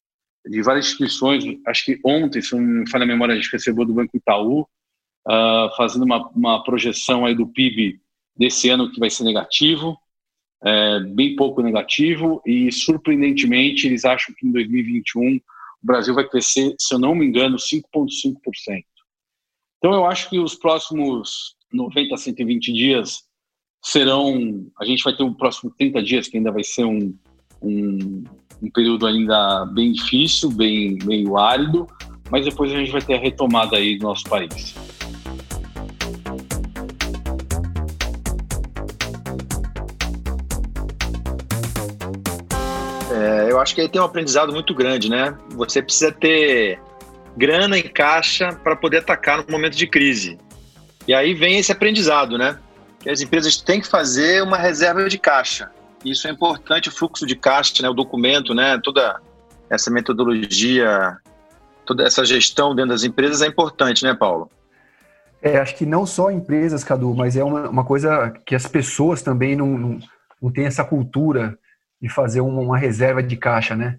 de 0.46 0.62
várias 0.62 0.88
instituições. 0.88 1.44
Acho 1.66 1.86
que 1.86 2.00
ontem, 2.04 2.42
se 2.42 2.56
não 2.56 2.62
me 2.62 2.90
falha 2.90 3.04
a 3.04 3.08
memória, 3.08 3.34
a 3.34 3.38
gente 3.38 3.52
recebeu 3.52 3.86
do 3.86 3.94
Banco 3.94 4.16
Itaú, 4.16 4.62
uh, 4.62 5.76
fazendo 5.76 6.04
uma, 6.04 6.28
uma 6.30 6.64
projeção 6.64 7.26
aí 7.26 7.36
do 7.36 7.48
PIB 7.48 8.00
desse 8.36 8.70
ano 8.70 8.92
que 8.92 9.00
vai 9.00 9.10
ser 9.10 9.24
negativo, 9.24 9.98
é, 10.64 11.00
bem 11.00 11.36
pouco 11.36 11.62
negativo, 11.62 12.42
e 12.46 12.72
surpreendentemente 12.72 13.88
eles 13.88 14.06
acham 14.06 14.34
que 14.38 14.46
em 14.46 14.52
2021 14.52 15.38
o 15.38 15.42
Brasil 15.82 16.14
vai 16.14 16.28
crescer, 16.28 16.76
se 16.80 16.94
eu 16.94 17.00
não 17.00 17.16
me 17.16 17.26
engano, 17.26 17.58
5,5%. 17.58 18.84
Então 19.78 19.94
eu 19.94 20.06
acho 20.06 20.30
que 20.30 20.40
os 20.40 20.56
próximos 20.56 21.56
90 21.74 22.14
a 22.14 22.18
120 22.18 22.72
dias 22.72 23.24
serão. 23.84 24.68
A 24.80 24.86
gente 24.86 25.04
vai 25.04 25.16
ter 25.16 25.24
um 25.24 25.34
próximo 25.34 25.72
30 25.72 26.04
dias 26.04 26.28
que 26.28 26.38
ainda 26.38 26.52
vai 26.52 26.64
ser 26.64 26.86
um, 26.86 27.18
um, 27.62 28.24
um 28.62 28.70
período 28.70 29.08
ainda 29.08 29.66
bem 29.66 29.92
difícil, 29.92 30.52
bem 30.52 30.98
meio 31.04 31.38
árido, 31.38 31.88
mas 32.30 32.46
depois 32.46 32.72
a 32.72 32.76
gente 32.76 32.92
vai 32.92 33.02
ter 33.02 33.16
a 33.16 33.20
retomada 33.20 33.78
aí 33.78 33.98
do 33.98 34.04
nosso 34.04 34.24
país. 34.26 34.76
É, 43.12 43.52
eu 43.52 43.60
acho 43.60 43.74
que 43.74 43.82
aí 43.82 43.90
tem 43.90 44.00
um 44.00 44.06
aprendizado 44.06 44.54
muito 44.54 44.74
grande, 44.74 45.10
né? 45.10 45.36
Você 45.56 45.82
precisa 45.82 46.12
ter 46.12 46.80
grana 47.36 47.78
em 47.78 47.84
caixa 47.84 48.54
para 48.64 48.76
poder 48.76 48.98
atacar 49.00 49.40
no 49.40 49.46
momento 49.50 49.76
de 49.76 49.88
crise. 49.88 50.38
E 51.08 51.14
aí 51.14 51.34
vem 51.34 51.58
esse 51.58 51.72
aprendizado, 51.72 52.38
né? 52.38 52.58
Que 53.00 53.10
as 53.10 53.22
empresas 53.22 53.58
têm 53.58 53.82
que 53.82 53.88
fazer 53.88 54.44
uma 54.44 54.58
reserva 54.58 55.10
de 55.10 55.18
caixa. 55.18 55.72
Isso 56.04 56.28
é 56.28 56.32
importante, 56.32 56.90
o 56.90 56.92
fluxo 56.92 57.26
de 57.26 57.36
caixa, 57.36 57.82
né? 57.82 57.90
o 57.90 57.94
documento, 57.94 58.54
né? 58.54 58.80
toda 58.84 59.20
essa 59.70 59.92
metodologia, 59.92 61.18
toda 61.86 62.04
essa 62.04 62.26
gestão 62.26 62.76
dentro 62.76 62.92
das 62.92 63.04
empresas 63.04 63.42
é 63.42 63.48
importante, 63.48 64.04
né, 64.04 64.14
Paulo? 64.14 64.50
É, 65.42 65.58
acho 65.58 65.76
que 65.76 65.86
não 65.86 66.06
só 66.06 66.30
empresas, 66.30 66.84
Cadu, 66.84 67.16
mas 67.16 67.36
é 67.36 67.44
uma, 67.44 67.70
uma 67.70 67.84
coisa 67.84 68.32
que 68.46 68.54
as 68.54 68.68
pessoas 68.68 69.22
também 69.24 69.56
não, 69.56 69.78
não, 69.78 70.00
não 70.42 70.52
têm 70.52 70.66
essa 70.66 70.84
cultura 70.84 71.58
de 72.02 72.10
fazer 72.10 72.42
uma, 72.42 72.62
uma 72.62 72.78
reserva 72.78 73.24
de 73.24 73.36
caixa, 73.36 73.76
né? 73.76 73.98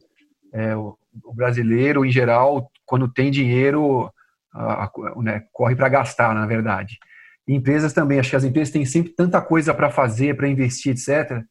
É, 0.52 0.76
o, 0.76 0.96
o, 1.24 1.34
brasileiro, 1.34 2.04
em 2.04 2.12
geral, 2.12 2.70
quando 2.84 3.08
tem 3.08 3.30
dinheiro, 3.30 4.12
a, 4.52 4.84
a, 4.84 4.92
né, 5.16 5.42
corre 5.52 5.74
para 5.74 5.88
gastar, 5.88 6.34
na 6.34 6.46
verdade. 6.46 6.98
E 7.46 7.54
empresas 7.54 7.92
também, 7.92 8.20
acho 8.20 8.30
que 8.30 8.36
as 8.36 8.44
empresas 8.44 8.72
têm 8.72 8.84
sempre 8.84 9.12
tanta 9.12 9.40
coisa 9.40 9.74
para 9.74 9.90
fazer, 9.90 10.36
para 10.36 10.48
investir, 10.48 10.92
etc., 10.92 11.42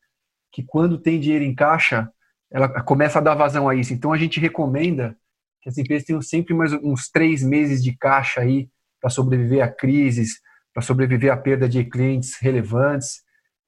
que 0.52 0.64
quando 0.64 0.98
tem 0.98 1.20
dinheiro 1.20 1.46
em 1.46 1.56
caixa, 1.56 2.10
ela 2.52 2.68
começa 2.84 3.20
a 3.20 3.22
dar 3.22 3.36
vazão 3.36 3.70
a 3.70 3.76
isso. 3.76 3.94
Então 3.94 4.12
a 4.12 4.18
gente 4.18 4.40
recomenda 4.40 5.16
que 5.62 5.70
as 5.70 5.78
empresas 5.78 6.06
tenham 6.06 6.22
sempre 6.22 6.54
mais 6.54 6.74
uns 6.74 7.10
três 7.10 7.44
meses 7.44 7.84
de 7.84 7.96
caixa 7.96 8.42
aí 8.42 8.70
para 9.00 9.10
sobreviver 9.10 9.64
a 9.64 9.70
crises, 9.70 10.40
para 10.74 10.82
sobreviver 10.82 11.32
à 11.32 11.38
perda 11.38 11.70
de 11.70 11.84
clientes 11.86 12.36
relevantes. 12.40 13.22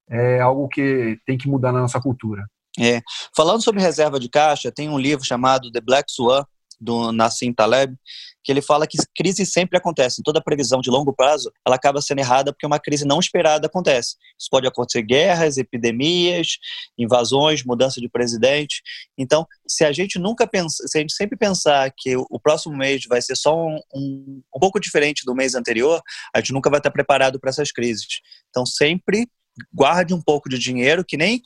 É 0.08 0.40
algo 0.40 0.68
que 0.68 1.18
tem 1.24 1.38
que 1.38 1.48
mudar 1.48 1.72
na 1.72 1.80
nossa 1.80 2.00
cultura. 2.00 2.44
É. 2.78 3.00
Falando 3.34 3.62
sobre 3.62 3.80
reserva 3.80 4.18
de 4.18 4.28
caixa, 4.28 4.72
tem 4.72 4.88
um 4.88 4.98
livro 4.98 5.24
chamado 5.24 5.70
The 5.70 5.80
Black 5.80 6.10
Swan, 6.10 6.44
do 6.80 7.12
Nassim 7.12 7.52
Taleb, 7.52 7.96
que 8.42 8.52
ele 8.52 8.60
fala 8.60 8.86
que 8.86 8.98
crises 9.16 9.52
sempre 9.52 9.78
acontecem. 9.78 10.22
Toda 10.22 10.42
previsão 10.42 10.80
de 10.80 10.90
longo 10.90 11.14
prazo, 11.14 11.50
ela 11.66 11.76
acaba 11.76 12.02
sendo 12.02 12.18
errada 12.18 12.52
porque 12.52 12.66
uma 12.66 12.78
crise 12.78 13.06
não 13.06 13.18
esperada 13.18 13.66
acontece. 13.66 14.16
Isso 14.38 14.48
pode 14.50 14.66
acontecer 14.66 15.02
guerras, 15.02 15.56
epidemias, 15.56 16.58
invasões, 16.98 17.64
mudança 17.64 18.00
de 18.00 18.08
presidente. 18.08 18.82
Então, 19.16 19.46
se 19.66 19.84
a 19.84 19.92
gente 19.92 20.18
nunca 20.18 20.46
pensa, 20.46 20.86
se 20.86 20.98
a 20.98 21.00
gente 21.00 21.14
sempre 21.14 21.38
pensar 21.38 21.90
que 21.96 22.16
o 22.16 22.38
próximo 22.38 22.76
mês 22.76 23.04
vai 23.08 23.22
ser 23.22 23.36
só 23.36 23.56
um, 23.56 23.78
um, 23.94 24.42
um 24.54 24.60
pouco 24.60 24.78
diferente 24.78 25.24
do 25.24 25.34
mês 25.34 25.54
anterior, 25.54 26.02
a 26.34 26.38
gente 26.40 26.52
nunca 26.52 26.68
vai 26.68 26.80
estar 26.80 26.90
preparado 26.90 27.40
para 27.40 27.50
essas 27.50 27.72
crises. 27.72 28.20
Então, 28.50 28.66
sempre 28.66 29.26
guarde 29.72 30.12
um 30.12 30.20
pouco 30.20 30.48
de 30.48 30.58
dinheiro, 30.58 31.04
que 31.04 31.16
nem 31.16 31.40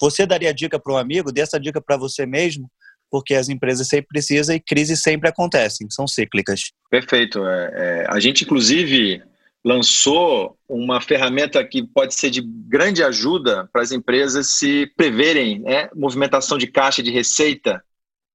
você 0.00 0.26
daria 0.26 0.52
dica 0.52 0.78
para 0.78 0.92
um 0.92 0.96
amigo, 0.96 1.32
dê 1.32 1.40
essa 1.40 1.60
dica 1.60 1.80
para 1.80 1.96
você 1.96 2.26
mesmo, 2.26 2.70
porque 3.12 3.34
as 3.34 3.50
empresas 3.50 3.88
sempre 3.88 4.06
precisam 4.08 4.56
e 4.56 4.60
crises 4.60 5.02
sempre 5.02 5.28
acontecem, 5.28 5.86
são 5.90 6.08
cíclicas. 6.08 6.72
Perfeito. 6.90 7.46
É, 7.46 7.70
é, 7.74 8.06
a 8.08 8.18
gente, 8.18 8.44
inclusive, 8.44 9.22
lançou 9.62 10.56
uma 10.66 10.98
ferramenta 10.98 11.62
que 11.62 11.86
pode 11.86 12.14
ser 12.14 12.30
de 12.30 12.40
grande 12.40 13.04
ajuda 13.04 13.68
para 13.70 13.82
as 13.82 13.92
empresas 13.92 14.54
se 14.54 14.90
preverem 14.96 15.60
né, 15.60 15.90
movimentação 15.94 16.56
de 16.56 16.66
caixa 16.66 17.02
de 17.02 17.10
receita 17.10 17.84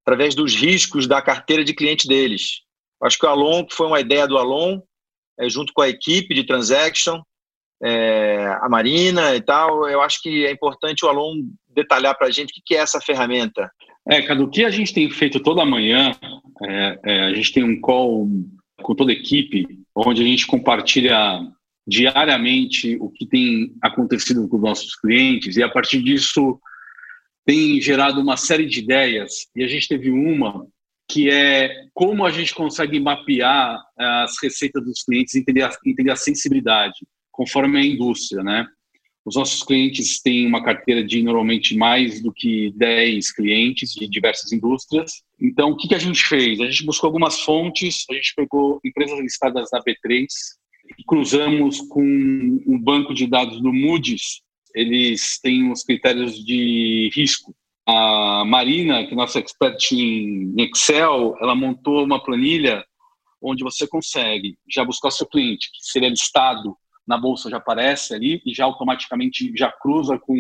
através 0.05 0.35
dos 0.35 0.53
riscos 0.55 1.07
da 1.07 1.23
carteira 1.23 1.63
de 1.63 1.73
cliente 1.73 2.07
deles. 2.07 2.61
Acho 3.01 3.17
que 3.17 3.25
o 3.25 3.29
Alon, 3.29 3.65
foi 3.71 3.87
uma 3.87 3.99
ideia 3.99 4.27
do 4.27 4.37
Alon, 4.37 4.79
é, 5.39 5.49
junto 5.49 5.73
com 5.73 5.81
a 5.81 5.89
equipe 5.89 6.35
de 6.35 6.45
Transaction, 6.45 7.19
é, 7.81 8.45
a 8.61 8.69
Marina 8.69 9.35
e 9.35 9.41
tal, 9.41 9.89
eu 9.89 10.01
acho 10.01 10.21
que 10.21 10.45
é 10.45 10.51
importante 10.51 11.03
o 11.03 11.09
Alon 11.09 11.41
detalhar 11.67 12.15
para 12.15 12.27
a 12.27 12.31
gente 12.31 12.51
o 12.51 12.63
que 12.63 12.75
é 12.75 12.79
essa 12.79 13.01
ferramenta. 13.01 13.71
É, 14.09 14.21
Cadu, 14.21 14.45
o 14.45 14.49
que 14.49 14.63
a 14.63 14.69
gente 14.69 14.93
tem 14.93 15.09
feito 15.09 15.39
toda 15.41 15.65
manhã, 15.65 16.11
é, 16.63 16.99
é, 17.03 17.23
a 17.23 17.33
gente 17.33 17.51
tem 17.51 17.63
um 17.63 17.79
call 17.79 18.27
com 18.81 18.95
toda 18.95 19.11
a 19.11 19.13
equipe, 19.13 19.67
onde 19.93 20.21
a 20.21 20.25
gente 20.25 20.47
compartilha 20.47 21.41
diariamente 21.85 22.97
o 22.99 23.09
que 23.09 23.25
tem 23.25 23.73
acontecido 23.81 24.47
com 24.47 24.57
os 24.57 24.61
nossos 24.61 24.95
clientes, 24.95 25.57
e 25.57 25.63
a 25.63 25.69
partir 25.69 26.01
disso 26.01 26.59
tem 27.45 27.79
gerado 27.81 28.21
uma 28.21 28.37
série 28.37 28.65
de 28.65 28.79
ideias, 28.79 29.47
e 29.55 29.63
a 29.63 29.67
gente 29.67 29.87
teve 29.87 30.09
uma 30.09 30.67
que 31.09 31.29
é 31.29 31.71
como 31.93 32.25
a 32.25 32.29
gente 32.29 32.53
consegue 32.53 32.99
mapear 32.99 33.81
as 33.97 34.35
receitas 34.41 34.83
dos 34.83 35.03
clientes 35.03 35.33
e 35.35 35.39
entender, 35.39 35.69
entender 35.85 36.11
a 36.11 36.17
sensibilidade, 36.17 36.95
conforme 37.31 37.79
a 37.79 37.85
indústria, 37.85 38.43
né? 38.43 38.67
Os 39.27 39.35
nossos 39.35 39.61
clientes 39.61 40.21
têm 40.21 40.47
uma 40.47 40.63
carteira 40.63 41.03
de 41.03 41.21
normalmente 41.21 41.75
mais 41.75 42.23
do 42.23 42.31
que 42.31 42.71
10 42.77 43.33
clientes 43.33 43.93
de 43.93 44.07
diversas 44.07 44.53
indústrias. 44.53 45.21
Então, 45.37 45.71
o 45.71 45.75
que, 45.75 45.93
a 45.93 45.97
gente 45.97 46.23
fez? 46.23 46.61
A 46.61 46.65
gente 46.65 46.85
buscou 46.85 47.09
algumas 47.09 47.41
fontes, 47.41 48.05
a 48.09 48.13
gente 48.13 48.33
pegou 48.37 48.79
empresas 48.85 49.19
listadas 49.19 49.67
na 49.73 49.81
B3 49.81 50.25
e 50.97 51.03
cruzamos 51.03 51.81
com 51.89 52.01
um 52.01 52.79
banco 52.81 53.13
de 53.13 53.27
dados 53.27 53.59
do 53.59 53.73
Moody's. 53.73 54.41
Eles 54.73 55.37
têm 55.43 55.69
os 55.73 55.83
critérios 55.83 56.41
de 56.45 57.09
risco. 57.13 57.53
A 57.85 58.45
Marina, 58.47 59.05
que 59.05 59.11
é 59.11 59.15
nossa 59.17 59.39
expert 59.39 59.91
em 59.91 60.53
Excel, 60.57 61.35
ela 61.41 61.53
montou 61.53 62.05
uma 62.05 62.23
planilha 62.23 62.81
onde 63.41 63.61
você 63.61 63.85
consegue 63.85 64.57
já 64.73 64.85
buscar 64.85 65.11
seu 65.11 65.27
cliente, 65.27 65.69
que 65.69 65.91
seria 65.91 66.07
listado 66.07 66.77
na 67.07 67.17
bolsa 67.17 67.49
já 67.49 67.57
aparece 67.57 68.13
ali 68.13 68.41
e 68.45 68.53
já 68.53 68.65
automaticamente 68.65 69.51
já 69.55 69.71
cruza 69.71 70.19
com 70.19 70.35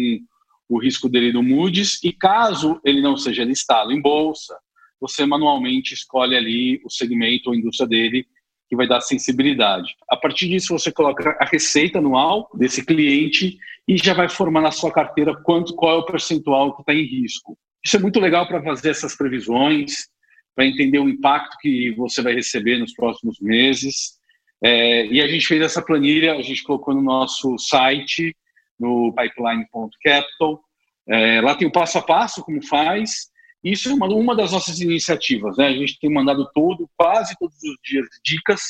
o 0.69 0.77
risco 0.77 1.07
dele 1.07 1.31
no 1.31 1.41
Moody's 1.41 2.03
e 2.03 2.11
caso 2.11 2.79
ele 2.83 3.01
não 3.01 3.15
seja 3.15 3.43
listado 3.45 3.91
em 3.93 4.01
bolsa, 4.01 4.57
você 4.99 5.25
manualmente 5.25 5.93
escolhe 5.93 6.35
ali 6.35 6.81
o 6.83 6.91
segmento 6.91 7.49
ou 7.49 7.55
indústria 7.55 7.87
dele 7.87 8.27
que 8.67 8.75
vai 8.75 8.85
dar 8.85 8.99
sensibilidade. 8.99 9.95
A 10.09 10.17
partir 10.17 10.49
disso 10.49 10.77
você 10.77 10.91
coloca 10.91 11.37
a 11.39 11.45
receita 11.45 11.99
anual 11.99 12.49
desse 12.53 12.85
cliente 12.85 13.57
e 13.87 13.97
já 13.97 14.13
vai 14.13 14.27
formar 14.27 14.61
na 14.61 14.71
sua 14.71 14.91
carteira 14.91 15.33
quanto 15.43 15.73
qual 15.73 15.95
é 15.95 15.99
o 15.99 16.05
percentual 16.05 16.75
que 16.75 16.81
está 16.81 16.93
em 16.93 17.05
risco. 17.05 17.57
Isso 17.85 17.95
é 17.95 17.99
muito 17.99 18.19
legal 18.19 18.45
para 18.45 18.61
fazer 18.61 18.89
essas 18.89 19.15
previsões, 19.15 20.09
para 20.53 20.65
entender 20.65 20.99
o 20.99 21.07
impacto 21.07 21.55
que 21.61 21.93
você 21.95 22.21
vai 22.21 22.33
receber 22.33 22.77
nos 22.77 22.93
próximos 22.93 23.39
meses 23.39 24.16
é, 24.63 25.05
e 25.05 25.21
a 25.21 25.27
gente 25.27 25.45
fez 25.45 25.61
essa 25.61 25.81
planilha, 25.81 26.33
a 26.33 26.41
gente 26.41 26.63
colocou 26.63 26.93
no 26.93 27.01
nosso 27.01 27.57
site, 27.57 28.35
no 28.79 29.13
pipeline.capital. 29.13 30.61
É, 31.09 31.41
lá 31.41 31.55
tem 31.55 31.67
o 31.67 31.71
passo 31.71 31.97
a 31.97 32.01
passo, 32.01 32.43
como 32.43 32.65
faz. 32.65 33.27
Isso 33.63 33.89
é 33.89 33.93
uma, 33.93 34.07
uma 34.07 34.35
das 34.35 34.51
nossas 34.51 34.79
iniciativas. 34.79 35.57
Né? 35.57 35.67
A 35.67 35.73
gente 35.73 35.99
tem 35.99 36.11
mandado 36.11 36.49
todo, 36.53 36.89
quase 36.97 37.35
todos 37.39 37.55
os 37.55 37.77
dias, 37.83 38.05
dicas 38.23 38.61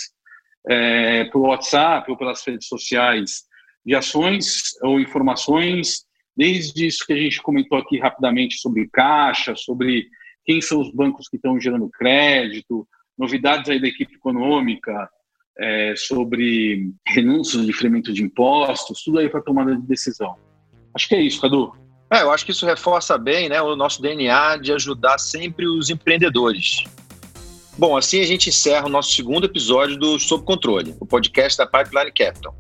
é, 0.68 1.26
pelo 1.26 1.48
WhatsApp 1.48 2.10
ou 2.12 2.18
pelas 2.18 2.46
redes 2.46 2.68
sociais 2.68 3.44
de 3.86 3.96
ações 3.96 4.74
ou 4.82 5.00
informações, 5.00 6.06
desde 6.36 6.86
isso 6.86 7.06
que 7.06 7.14
a 7.14 7.18
gente 7.18 7.42
comentou 7.42 7.78
aqui 7.78 7.98
rapidamente 7.98 8.58
sobre 8.58 8.90
caixa, 8.90 9.56
sobre 9.56 10.08
quem 10.46 10.62
são 10.62 10.82
os 10.82 10.92
bancos 10.92 11.30
que 11.30 11.38
estão 11.38 11.60
gerando 11.60 11.90
crédito, 11.90 12.88
novidades 13.18 13.70
aí 13.70 13.80
da 13.80 13.88
equipe 13.88 14.16
econômica, 14.16 15.10
é, 15.60 15.94
sobre 15.96 16.92
renúncia, 17.08 17.60
diferimento 17.62 18.14
de 18.14 18.24
impostos, 18.24 19.04
tudo 19.04 19.20
aí 19.20 19.30
para 19.30 19.42
tomada 19.42 19.76
de 19.76 19.82
decisão. 19.82 20.36
Acho 20.94 21.08
que 21.08 21.16
é 21.16 21.22
isso, 21.22 21.42
Cadu. 21.42 21.74
É, 22.12 22.22
eu 22.22 22.32
acho 22.32 22.46
que 22.46 22.52
isso 22.52 22.66
reforça 22.66 23.18
bem 23.18 23.50
né, 23.50 23.62
o 23.62 23.76
nosso 23.76 24.02
DNA 24.02 24.58
de 24.58 24.72
ajudar 24.72 25.18
sempre 25.18 25.68
os 25.68 25.90
empreendedores. 25.90 26.84
Bom, 27.78 27.98
assim 27.98 28.22
a 28.22 28.26
gente 28.26 28.50
encerra 28.50 28.88
o 28.88 28.90
nosso 28.90 29.14
segundo 29.14 29.46
episódio 29.46 29.98
do 29.98 30.18
Sob 30.18 30.44
Controle, 30.44 30.96
o 31.00 31.06
podcast 31.06 31.58
da 31.58 31.68
Pipeline 31.68 32.12
Capital. 32.12 32.56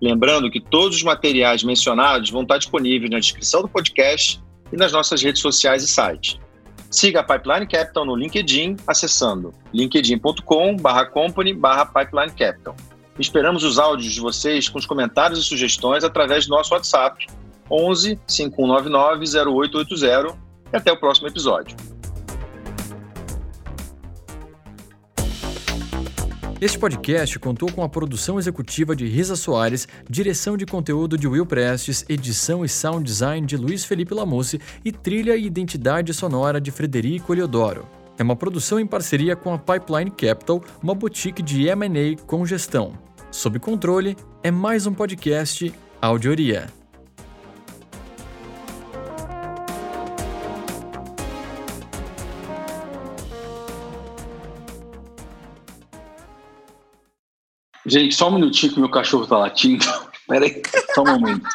Lembrando 0.00 0.50
que 0.50 0.60
todos 0.60 0.96
os 0.98 1.02
materiais 1.02 1.62
mencionados 1.62 2.30
vão 2.30 2.42
estar 2.42 2.58
disponíveis 2.58 3.10
na 3.10 3.18
descrição 3.18 3.62
do 3.62 3.68
podcast 3.68 4.40
e 4.72 4.76
nas 4.76 4.92
nossas 4.92 5.22
redes 5.22 5.42
sociais 5.42 5.82
e 5.82 5.88
site. 5.88 6.40
Siga 6.90 7.20
a 7.20 7.22
Pipeline 7.22 7.66
Capital 7.66 8.04
no 8.04 8.16
LinkedIn 8.16 8.76
acessando 8.86 9.54
linkedin.com/company/pipeline 9.72 12.32
capital. 12.32 12.74
Esperamos 13.18 13.62
os 13.62 13.78
áudios 13.78 14.12
de 14.12 14.20
vocês 14.20 14.68
com 14.68 14.78
os 14.78 14.86
comentários 14.86 15.38
e 15.38 15.42
sugestões 15.42 16.02
através 16.02 16.46
do 16.46 16.50
nosso 16.50 16.74
WhatsApp 16.74 17.26
11 17.70 18.18
5199 18.26 19.52
0880 19.52 20.36
e 20.72 20.76
até 20.76 20.90
o 20.90 20.96
próximo 20.96 21.28
episódio. 21.28 21.76
Este 26.60 26.78
podcast 26.78 27.38
contou 27.38 27.72
com 27.72 27.82
a 27.82 27.88
produção 27.88 28.38
executiva 28.38 28.94
de 28.94 29.06
Risa 29.06 29.34
Soares, 29.34 29.88
direção 30.10 30.58
de 30.58 30.66
conteúdo 30.66 31.16
de 31.16 31.26
Will 31.26 31.46
Prestes, 31.46 32.04
edição 32.06 32.62
e 32.62 32.68
sound 32.68 33.02
design 33.02 33.46
de 33.46 33.56
Luiz 33.56 33.82
Felipe 33.82 34.12
Lamusse 34.12 34.60
e 34.84 34.92
trilha 34.92 35.34
e 35.36 35.46
identidade 35.46 36.12
sonora 36.12 36.60
de 36.60 36.70
Frederico 36.70 37.32
Eliodoro. 37.32 37.88
É 38.18 38.22
uma 38.22 38.36
produção 38.36 38.78
em 38.78 38.86
parceria 38.86 39.34
com 39.34 39.54
a 39.54 39.58
Pipeline 39.58 40.10
Capital, 40.10 40.62
uma 40.82 40.94
boutique 40.94 41.42
de 41.42 41.66
M&A 41.66 42.22
com 42.26 42.44
gestão. 42.44 42.92
Sob 43.30 43.58
controle 43.58 44.14
é 44.42 44.50
mais 44.50 44.86
um 44.86 44.92
podcast 44.92 45.72
Audioria. 46.02 46.79
Gente, 57.90 58.14
só 58.14 58.28
um 58.28 58.34
minutinho 58.34 58.72
que 58.72 58.78
meu 58.78 58.88
cachorro 58.88 59.26
tá 59.26 59.36
latindo. 59.36 59.84
Pera 60.28 60.44
aí, 60.44 60.62
só 60.94 61.02
um 61.02 61.18
momento. 61.18 61.48